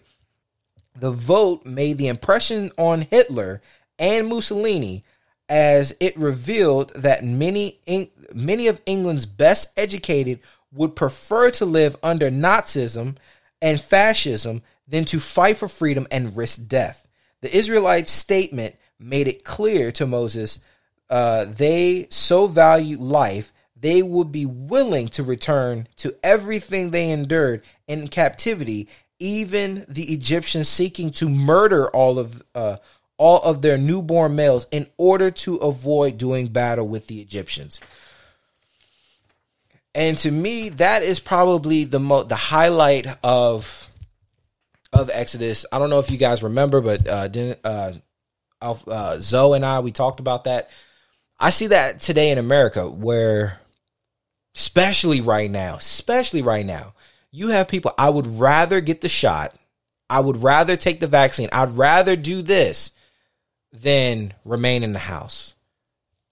[0.97, 3.61] The vote made the impression on Hitler
[3.99, 5.03] and Mussolini
[5.47, 7.79] as it revealed that many
[8.33, 10.39] many of England's best educated
[10.71, 13.17] would prefer to live under Nazism
[13.61, 17.07] and fascism than to fight for freedom and risk death.
[17.41, 20.59] The Israelite statement made it clear to Moses
[21.09, 23.51] uh, they so value life
[23.85, 28.87] they would be willing to return to everything they endured in captivity,
[29.19, 32.77] even the Egyptians seeking to murder all of uh,
[33.17, 37.79] all of their newborn males in order to avoid doing battle with the Egyptians.
[39.93, 43.87] And to me, that is probably the mo- the highlight of
[44.91, 45.65] of Exodus.
[45.71, 47.29] I don't know if you guys remember, but uh,
[47.63, 47.93] uh,
[48.61, 50.71] uh, Zoe and I we talked about that.
[51.39, 53.59] I see that today in America, where
[54.55, 56.93] especially right now, especially right now,
[57.31, 57.91] you have people.
[57.97, 59.53] I would rather get the shot.
[60.09, 61.49] I would rather take the vaccine.
[61.51, 62.91] I'd rather do this
[63.73, 65.55] than remain in the house.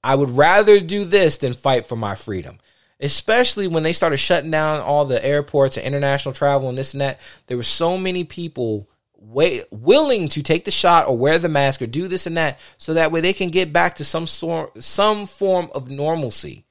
[0.03, 2.59] I would rather do this than fight for my freedom.
[2.99, 7.01] Especially when they started shutting down all the airports and international travel and this and
[7.01, 7.19] that.
[7.47, 8.87] There were so many people
[9.23, 12.59] way, willing to take the shot or wear the mask or do this and that
[12.77, 16.65] so that way they can get back to some sort some form of normalcy.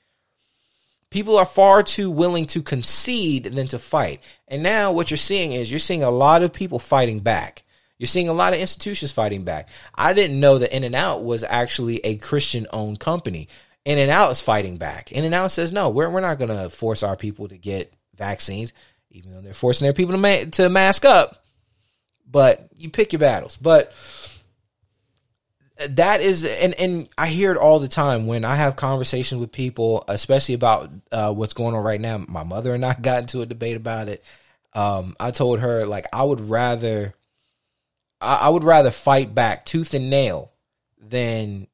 [1.11, 4.23] People are far too willing to concede than to fight.
[4.49, 7.65] And now what you're seeing is you're seeing a lot of people fighting back.
[7.99, 9.69] You're seeing a lot of institutions fighting back.
[9.95, 13.49] I didn't know that In-N-Out was actually a Christian owned company.
[13.85, 15.13] In-N-Out is fighting back.
[15.13, 18.73] In-N-Out says, no, we're, we're not going to force our people to get vaccines,
[19.11, 21.42] even though they're forcing their people to, ma- to mask up.
[22.33, 23.57] But you pick your battles.
[23.57, 23.93] But
[25.89, 29.53] that is and and I hear it all the time when I have conversations with
[29.53, 32.19] people, especially about uh, what's going on right now.
[32.19, 34.25] My mother and I got into a debate about it.
[34.75, 37.15] Um, I told her like I would rather
[38.21, 40.53] I, I would rather fight back tooth and nail
[40.99, 41.67] than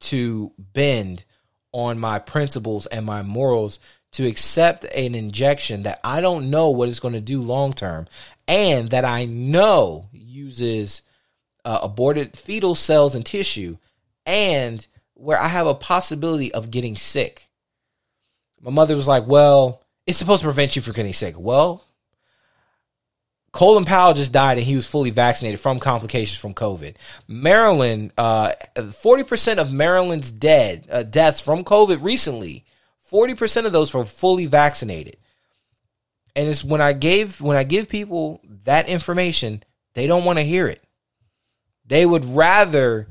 [0.00, 1.24] to bend
[1.72, 3.78] on my principles and my morals
[4.12, 8.06] to accept an injection that I don't know what it's going to do long term
[8.46, 11.02] and that I know uses
[11.64, 13.78] uh, aborted fetal cells and tissue
[14.26, 17.48] and where I have a possibility of getting sick.
[18.60, 21.34] My mother was like, Well, it's supposed to prevent you from getting sick.
[21.38, 21.84] Well,
[23.52, 26.96] Colin Powell just died and he was fully vaccinated from complications from COVID.
[27.28, 32.64] Maryland, uh, 40% of Maryland's dead, uh, deaths from COVID recently,
[33.12, 35.18] 40% of those were fully vaccinated.
[36.36, 39.62] And it's when I gave, when I give people that information,
[39.94, 40.82] they don't want to hear it.
[41.86, 43.08] They would rather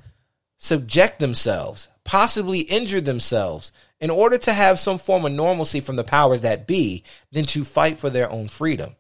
[0.58, 6.04] subject themselves, possibly injure themselves in order to have some form of normalcy from the
[6.04, 8.96] powers that be than to fight for their own freedom.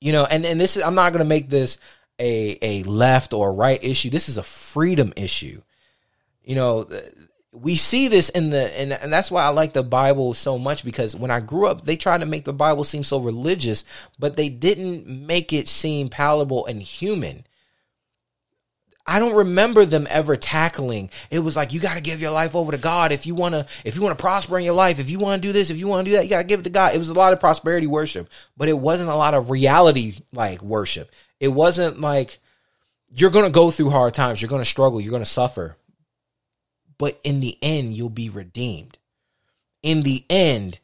[0.00, 1.78] You know, and, and this is I'm not gonna make this
[2.18, 4.10] a a left or right issue.
[4.10, 5.62] This is a freedom issue.
[6.42, 6.86] You know,
[7.54, 10.84] we see this in the and, and that's why I like the Bible so much
[10.84, 13.84] because when I grew up, they tried to make the Bible seem so religious,
[14.18, 17.46] but they didn't make it seem palatable and human.
[19.06, 21.10] I don't remember them ever tackling.
[21.30, 23.54] It was like you got to give your life over to God if you want
[23.54, 25.70] to if you want to prosper in your life, if you want to do this,
[25.70, 26.94] if you want to do that, you got to give it to God.
[26.94, 30.62] It was a lot of prosperity worship, but it wasn't a lot of reality like
[30.62, 31.12] worship.
[31.38, 32.40] It wasn't like
[33.14, 35.76] you're going to go through hard times, you're going to struggle, you're going to suffer.
[36.98, 38.98] But in the end, you'll be redeemed.
[39.82, 40.78] In the end,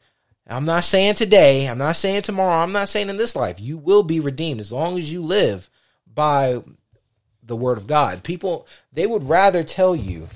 [0.46, 3.78] I'm not saying today, I'm not saying tomorrow, I'm not saying in this life, you
[3.78, 5.70] will be redeemed as long as you live
[6.12, 6.62] by
[7.42, 8.22] the word of God.
[8.22, 10.28] People they would rather tell you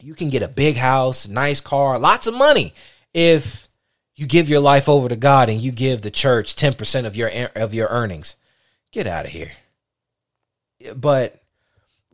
[0.00, 2.72] you can get a big house, nice car, lots of money
[3.12, 3.68] if
[4.14, 7.30] you give your life over to God and you give the church 10% of your
[7.54, 8.36] of your earnings.
[8.92, 9.52] Get out of here.
[10.94, 11.42] But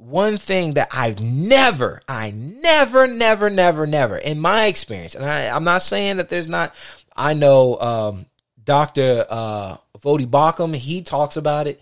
[0.02, 5.54] one thing that I've never, I never, never, never, never, in my experience, and I,
[5.54, 6.74] I'm not saying that there's not,
[7.16, 8.26] I know um,
[8.62, 9.26] Dr.
[9.28, 11.80] Uh, Voddie Baucham, he talks about it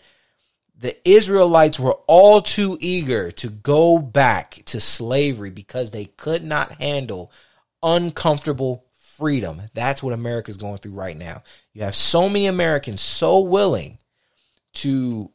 [0.81, 6.73] the Israelites were all too eager to go back to slavery because they could not
[6.73, 7.31] handle
[7.83, 9.61] uncomfortable freedom.
[9.75, 11.43] That's what America is going through right now.
[11.75, 13.99] You have so many Americans so willing
[14.75, 15.31] to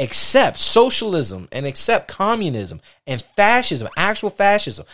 [0.00, 4.86] accept socialism and accept communism and fascism, actual fascism.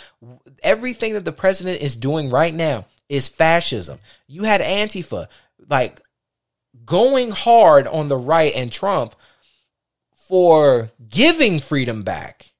[0.63, 4.01] Everything that the president is doing right now is fascism.
[4.27, 5.29] You had Antifa,
[5.71, 6.01] like
[6.85, 9.15] going hard on the right and Trump
[10.29, 12.53] for giving freedom back,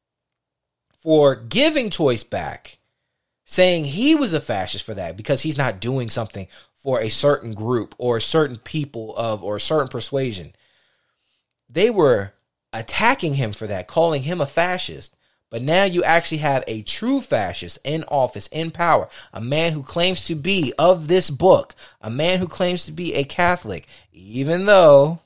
[0.99, 2.79] for giving choice back,
[3.45, 7.55] saying he was a fascist for that because he's not doing something for a certain
[7.55, 10.55] group or certain people of or a certain persuasion.
[11.69, 12.33] They were
[12.79, 15.17] attacking him for that, calling him a fascist.
[15.51, 19.83] But now you actually have a true fascist in office, in power, a man who
[19.83, 24.65] claims to be of this book, a man who claims to be a Catholic, even
[24.65, 25.21] though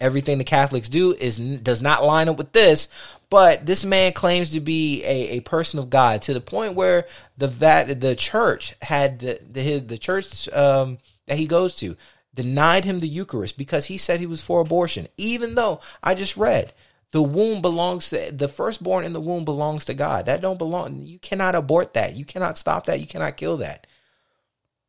[0.00, 2.88] everything the Catholics do is does not line up with this.
[3.30, 7.06] But this man claims to be a, a person of God to the point where
[7.38, 11.96] the that the church had the the, the church um, that he goes to
[12.34, 15.08] denied him the Eucharist because he said he was for abortion.
[15.16, 16.72] Even though I just read
[17.12, 20.26] the womb belongs to the firstborn in the womb belongs to God.
[20.26, 21.00] That don't belong.
[21.00, 22.16] You cannot abort that.
[22.16, 23.00] You cannot stop that.
[23.00, 23.86] You cannot kill that.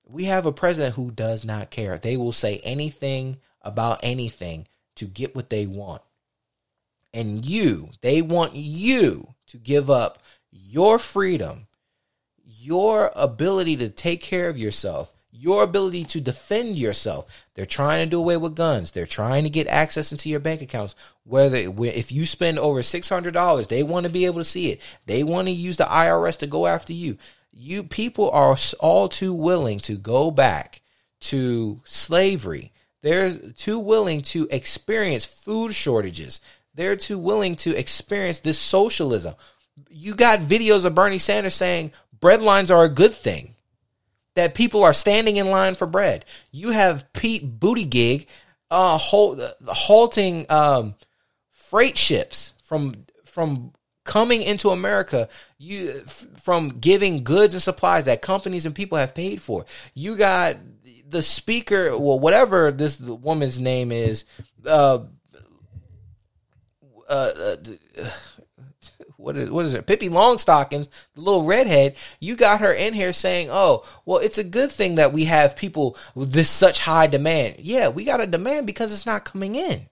[0.06, 1.98] We have a president who does not care.
[1.98, 6.02] They will say anything about anything to get what they want.
[7.14, 10.20] And you, they want you to give up
[10.52, 11.68] your freedom,
[12.46, 17.46] your ability to take care of yourself, your ability to defend yourself.
[17.56, 18.92] They're trying to do away with guns.
[18.92, 20.96] They're trying to get access into your bank accounts.
[21.24, 24.72] Whether if you spend over six hundred dollars, they want to be able to see
[24.72, 24.80] it.
[25.08, 27.18] They want to use the IRS to go after you.
[27.52, 30.82] You people are all too willing to go back
[31.22, 32.72] to slavery.
[33.02, 36.42] They're too willing to experience food shortages.
[36.76, 39.34] They're too willing to experience this socialism.
[39.90, 43.53] You got videos of Bernie Sanders saying bread lines are a good thing
[44.36, 46.26] that people are standing in line for bread.
[46.52, 48.28] You have Pete Buttigieg
[48.72, 50.96] uh, uh, halting um,
[51.52, 53.74] freight ships from from
[54.04, 55.30] coming into America.
[55.58, 56.02] You
[56.42, 59.66] from giving goods and supplies that companies and people have paid for.
[59.94, 60.58] You got
[61.08, 64.26] the speaker, well, whatever this woman's name is.
[64.66, 65.00] Uh,
[67.10, 67.56] uh, uh
[69.24, 69.88] what is what is it?
[69.88, 71.96] Pippi Longstockings, the little redhead.
[72.20, 75.56] You got her in here saying, "Oh, well, it's a good thing that we have
[75.56, 79.56] people with this such high demand." Yeah, we got a demand because it's not coming
[79.56, 79.88] in.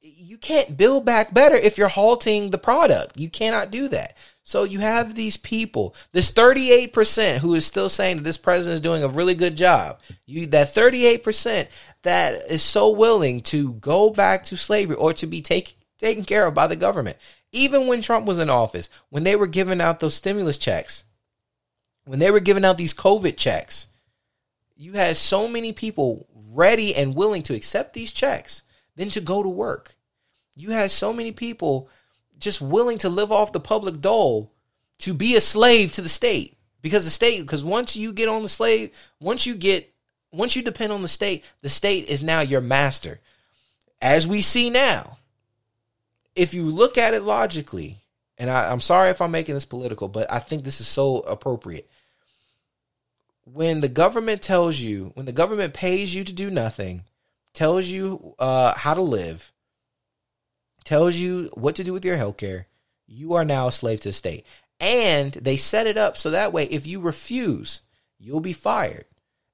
[0.00, 3.18] You can't build back better if you're halting the product.
[3.18, 4.16] You cannot do that.
[4.42, 8.80] So you have these people, this 38% who is still saying that this president is
[8.80, 10.00] doing a really good job.
[10.24, 11.68] You that 38%
[12.02, 16.46] that is so willing to go back to slavery or to be taken taken care
[16.46, 17.16] of by the government.
[17.52, 21.04] Even when Trump was in office, when they were giving out those stimulus checks,
[22.04, 23.88] when they were giving out these COVID checks,
[24.76, 28.62] you had so many people ready and willing to accept these checks
[28.96, 29.96] than to go to work.
[30.56, 31.88] You had so many people
[32.38, 34.52] just willing to live off the public dole
[34.98, 38.42] to be a slave to the state because the state because once you get on
[38.42, 38.90] the slave
[39.20, 39.92] once you get
[40.32, 43.20] once you depend on the state the state is now your master
[44.00, 45.17] as we see now
[46.38, 47.98] if you look at it logically
[48.38, 51.20] and I, i'm sorry if i'm making this political but i think this is so
[51.20, 51.90] appropriate
[53.44, 57.04] when the government tells you when the government pays you to do nothing
[57.54, 59.52] tells you uh, how to live
[60.84, 62.66] tells you what to do with your health care
[63.06, 64.46] you are now a slave to the state
[64.80, 67.80] and they set it up so that way if you refuse,
[68.18, 69.06] you'll be fired.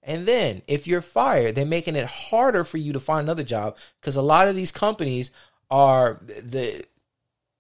[0.03, 3.79] And then if you're fired, they're making it harder for you to find another job
[4.01, 5.31] because a lot of these companies
[5.75, 6.87] are the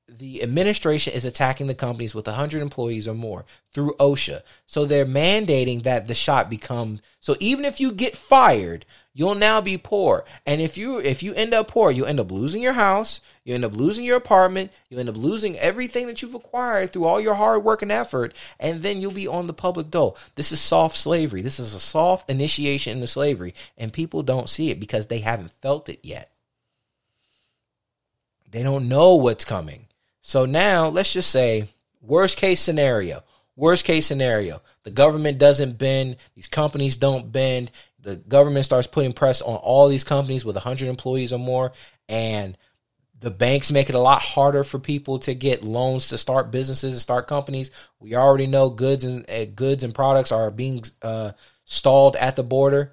[0.06, 4.42] the administration is attacking the companies with 100 employees or more through OSHA.
[4.64, 9.60] So they're mandating that the shop become so even if you get fired, you'll now
[9.60, 10.24] be poor.
[10.46, 13.52] And if you if you end up poor, you end up losing your house, you
[13.52, 17.20] end up losing your apartment, you end up losing everything that you've acquired through all
[17.20, 20.16] your hard work and effort, and then you'll be on the public dole.
[20.36, 21.42] This is soft slavery.
[21.42, 25.50] This is a soft initiation into slavery, and people don't see it because they haven't
[25.50, 26.30] felt it yet.
[28.54, 29.88] They don't know what's coming.
[30.20, 31.66] So now let's just say
[32.00, 33.24] worst case scenario.
[33.56, 39.12] Worst case scenario, the government doesn't bend, these companies don't bend, the government starts putting
[39.12, 41.72] press on all these companies with 100 employees or more
[42.08, 42.56] and
[43.18, 46.94] the banks make it a lot harder for people to get loans to start businesses
[46.94, 47.72] and start companies.
[47.98, 51.32] We already know goods and uh, goods and products are being uh,
[51.64, 52.92] stalled at the border.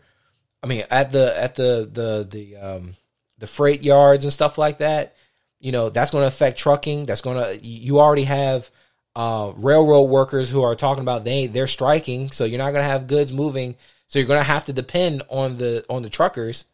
[0.63, 2.95] I mean, at the at the the the um,
[3.37, 5.15] the freight yards and stuff like that.
[5.61, 7.05] You know, that's going to affect trucking.
[7.05, 8.69] That's going to you already have
[9.15, 12.89] uh, railroad workers who are talking about they they're striking, so you're not going to
[12.89, 13.75] have goods moving
[14.11, 16.65] so you're going to have to depend on the on the truckers.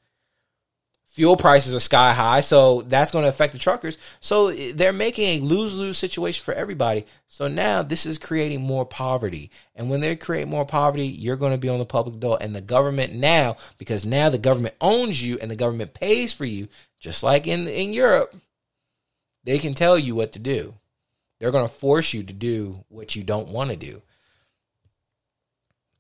[1.10, 4.00] Fuel prices are sky high, so that's going to affect the truckers.
[4.20, 7.06] So they're making a lose-lose situation for everybody.
[7.28, 9.52] So now this is creating more poverty.
[9.76, 12.56] And when they create more poverty, you're going to be on the public dole and
[12.56, 16.68] the government now because now the government owns you and the government pays for you
[17.00, 18.36] just like in in Europe.
[19.48, 20.74] They can tell you what to do.
[21.40, 24.02] They're going to force you to do what you don't want to do.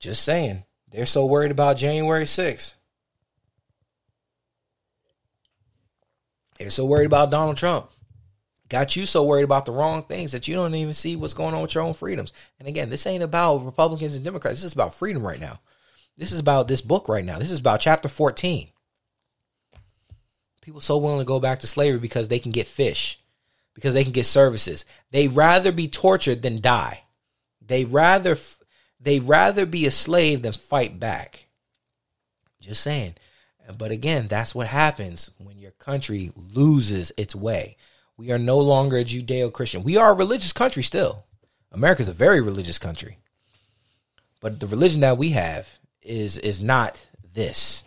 [0.02, 0.66] Just saying.
[0.92, 2.74] They're so worried about January 6th.
[6.60, 7.90] They're so worried about Donald Trump.
[8.68, 11.56] Got you so worried about the wrong things that you don't even see what's going
[11.56, 12.34] on with your own freedoms.
[12.60, 14.58] And again, this ain't about Republicans and Democrats.
[14.58, 15.62] This is about freedom right now.
[16.18, 17.40] This is about this book right now.
[17.40, 18.68] This is about chapter 14.
[20.60, 23.22] People so willing to go back to slavery because they can get fish,
[23.78, 24.86] because they can get services.
[25.12, 27.04] They rather be tortured than die.
[27.62, 28.36] They rather
[29.00, 31.46] they rather be a slave than fight back.
[32.60, 33.18] Just saying.
[33.78, 37.78] But again, that's what happens when your country loses its way.
[38.18, 39.84] We are no longer a Judeo Christian.
[39.84, 41.26] We are a religious country still.
[41.72, 43.20] America is a very religious country.
[44.42, 47.84] But the religion that we have is is not this.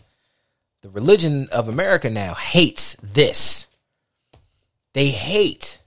[0.82, 3.66] The religion of America now hates this.
[4.92, 5.79] They hate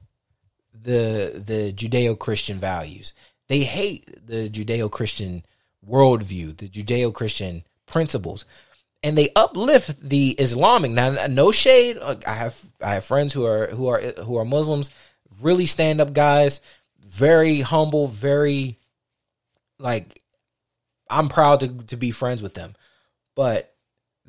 [0.83, 3.13] the the Judeo Christian values.
[3.47, 5.45] They hate the Judeo Christian
[5.87, 8.45] worldview, the Judeo Christian principles,
[9.01, 10.91] and they uplift the Islamic.
[10.91, 11.97] Now, no shade.
[11.99, 14.91] I have I have friends who are who are who are Muslims,
[15.41, 16.61] really stand up guys,
[16.99, 18.77] very humble, very
[19.79, 20.21] like
[21.09, 22.75] I'm proud to to be friends with them,
[23.35, 23.73] but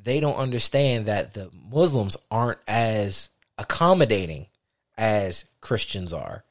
[0.01, 4.47] they don't understand that the Muslims aren't as accommodating
[4.97, 6.44] as Christians are.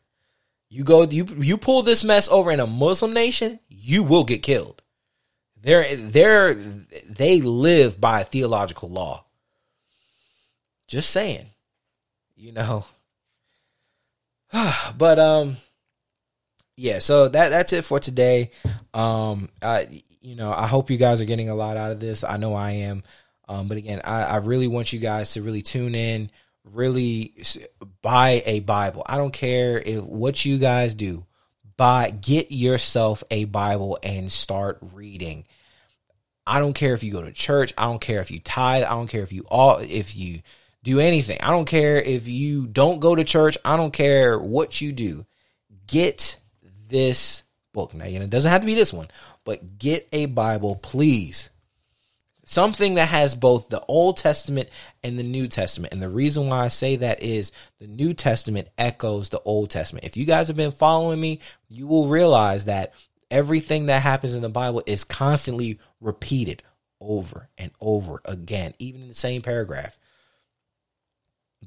[0.75, 4.43] You go, you you pull this mess over in a Muslim nation, you will get
[4.43, 4.83] killed.
[5.63, 9.25] They're they're they live by theological law.
[10.89, 11.47] Just saying,
[12.35, 12.87] you know.
[14.99, 15.59] but um,
[16.77, 16.99] yeah.
[16.99, 18.51] So that that's it for today.
[18.93, 22.25] Um, I you know I hope you guys are getting a lot out of this.
[22.25, 23.05] I know I am.
[23.49, 26.33] Um, but again, I, I really want you guys to really tune in
[26.65, 27.35] really
[28.03, 29.03] buy a Bible.
[29.07, 31.27] I don't care if what you guys do.
[31.77, 35.45] Buy get yourself a Bible and start reading.
[36.47, 38.91] I don't care if you go to church, I don't care if you tithe, I
[38.91, 40.43] don't care if you all if you
[40.83, 41.39] do anything.
[41.43, 45.27] I don't care if you don't go to church, I don't care what you do.
[45.87, 46.37] Get
[46.89, 47.43] this
[47.73, 47.95] book.
[47.95, 49.09] Now, you know, it doesn't have to be this one,
[49.45, 51.51] but get a Bible, please
[52.45, 54.69] something that has both the Old Testament
[55.03, 55.93] and the New Testament.
[55.93, 60.05] And the reason why I say that is the New Testament echoes the Old Testament.
[60.05, 62.93] If you guys have been following me, you will realize that
[63.31, 66.63] everything that happens in the Bible is constantly repeated
[67.01, 69.99] over and over again, even in the same paragraph.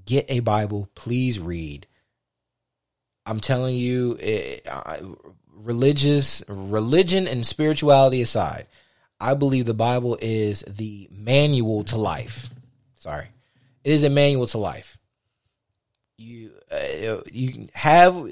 [0.05, 1.87] Get a Bible, please read.
[3.25, 4.97] I'm telling you, it, uh,
[5.53, 8.67] religious religion and spirituality aside,
[9.19, 12.49] I believe the Bible is the manual to life.
[12.95, 13.27] Sorry,
[13.83, 14.97] it is a manual to life.
[16.17, 18.27] You uh, you have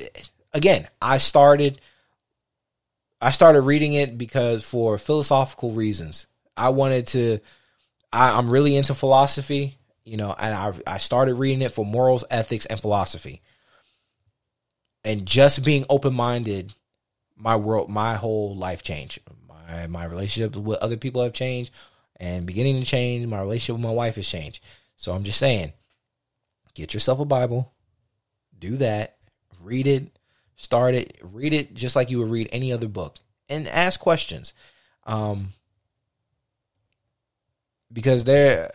[0.53, 0.87] again.
[1.01, 1.81] I started
[3.21, 6.27] I started reading it because for philosophical reasons.
[6.57, 7.39] I wanted to.
[8.13, 12.23] I, am really into philosophy, you know, and I I started reading it for morals,
[12.29, 13.41] ethics, and philosophy.
[15.03, 16.73] And just being open minded,
[17.35, 19.19] my world, my whole life changed.
[19.67, 21.73] My my relationships with other people have changed,
[22.17, 23.25] and beginning to change.
[23.25, 24.63] My relationship with my wife has changed.
[24.97, 25.73] So I'm just saying,
[26.73, 27.73] get yourself a Bible,
[28.57, 29.17] do that,
[29.61, 30.17] read it,
[30.55, 33.17] start it, read it just like you would read any other book,
[33.49, 34.53] and ask questions.
[35.05, 35.49] Um,
[37.91, 38.71] because there,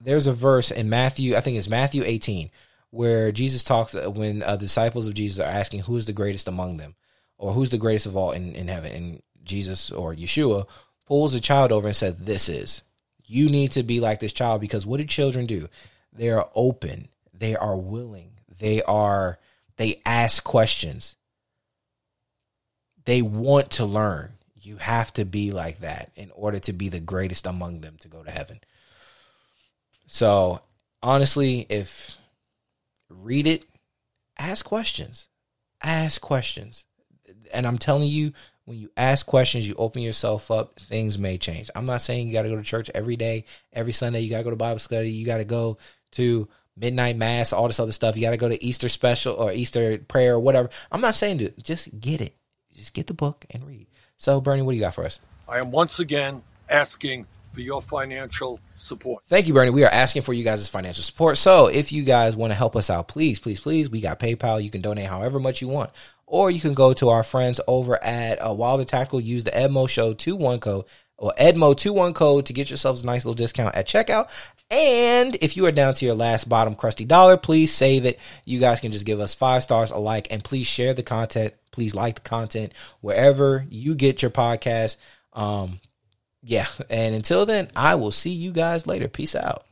[0.00, 2.50] there's a verse in Matthew, I think it's Matthew 18,
[2.90, 6.76] where Jesus talks when uh, disciples of Jesus are asking who is the greatest among
[6.76, 6.94] them,
[7.38, 10.66] or who's the greatest of all in, in heaven, and Jesus or Yeshua
[11.06, 12.82] pulls a child over and says, "This is."
[13.24, 15.68] You need to be like this child because what do children do?
[16.12, 17.08] They are open.
[17.32, 18.32] They are willing.
[18.58, 19.38] They are
[19.76, 21.16] they ask questions.
[23.04, 24.34] They want to learn.
[24.60, 28.08] You have to be like that in order to be the greatest among them to
[28.08, 28.60] go to heaven.
[30.06, 30.60] So,
[31.02, 32.16] honestly, if
[33.08, 33.64] read it,
[34.38, 35.28] ask questions.
[35.82, 36.84] Ask questions.
[37.52, 38.32] And I'm telling you,
[38.64, 41.70] when you ask questions, you open yourself up, things may change.
[41.74, 44.38] I'm not saying you got to go to church every day, every Sunday, you got
[44.38, 45.78] to go to Bible study, you got to go
[46.12, 48.16] to midnight mass, all this other stuff.
[48.16, 50.70] You got to go to Easter special or Easter prayer or whatever.
[50.90, 52.36] I'm not saying to just get it.
[52.74, 53.86] Just get the book and read.
[54.16, 55.20] So, Bernie, what do you got for us?
[55.48, 59.24] I am once again asking for your financial support.
[59.26, 59.70] Thank you, Bernie.
[59.70, 61.36] We are asking for you guys' financial support.
[61.36, 64.62] So, if you guys want to help us out, please, please, please, we got PayPal.
[64.62, 65.90] You can donate however much you want.
[66.32, 69.20] Or you can go to our friends over at uh, Wilder Tactical.
[69.20, 70.86] Use the Edmo Show 21 code
[71.18, 74.30] or Edmo 21 code to get yourselves a nice little discount at checkout.
[74.70, 78.18] And if you are down to your last bottom crusty dollar, please save it.
[78.46, 81.52] You guys can just give us five stars, a like, and please share the content.
[81.70, 82.72] Please like the content
[83.02, 84.96] wherever you get your podcast.
[85.34, 85.80] Um,
[86.42, 86.66] yeah.
[86.88, 89.06] And until then, I will see you guys later.
[89.06, 89.64] Peace out.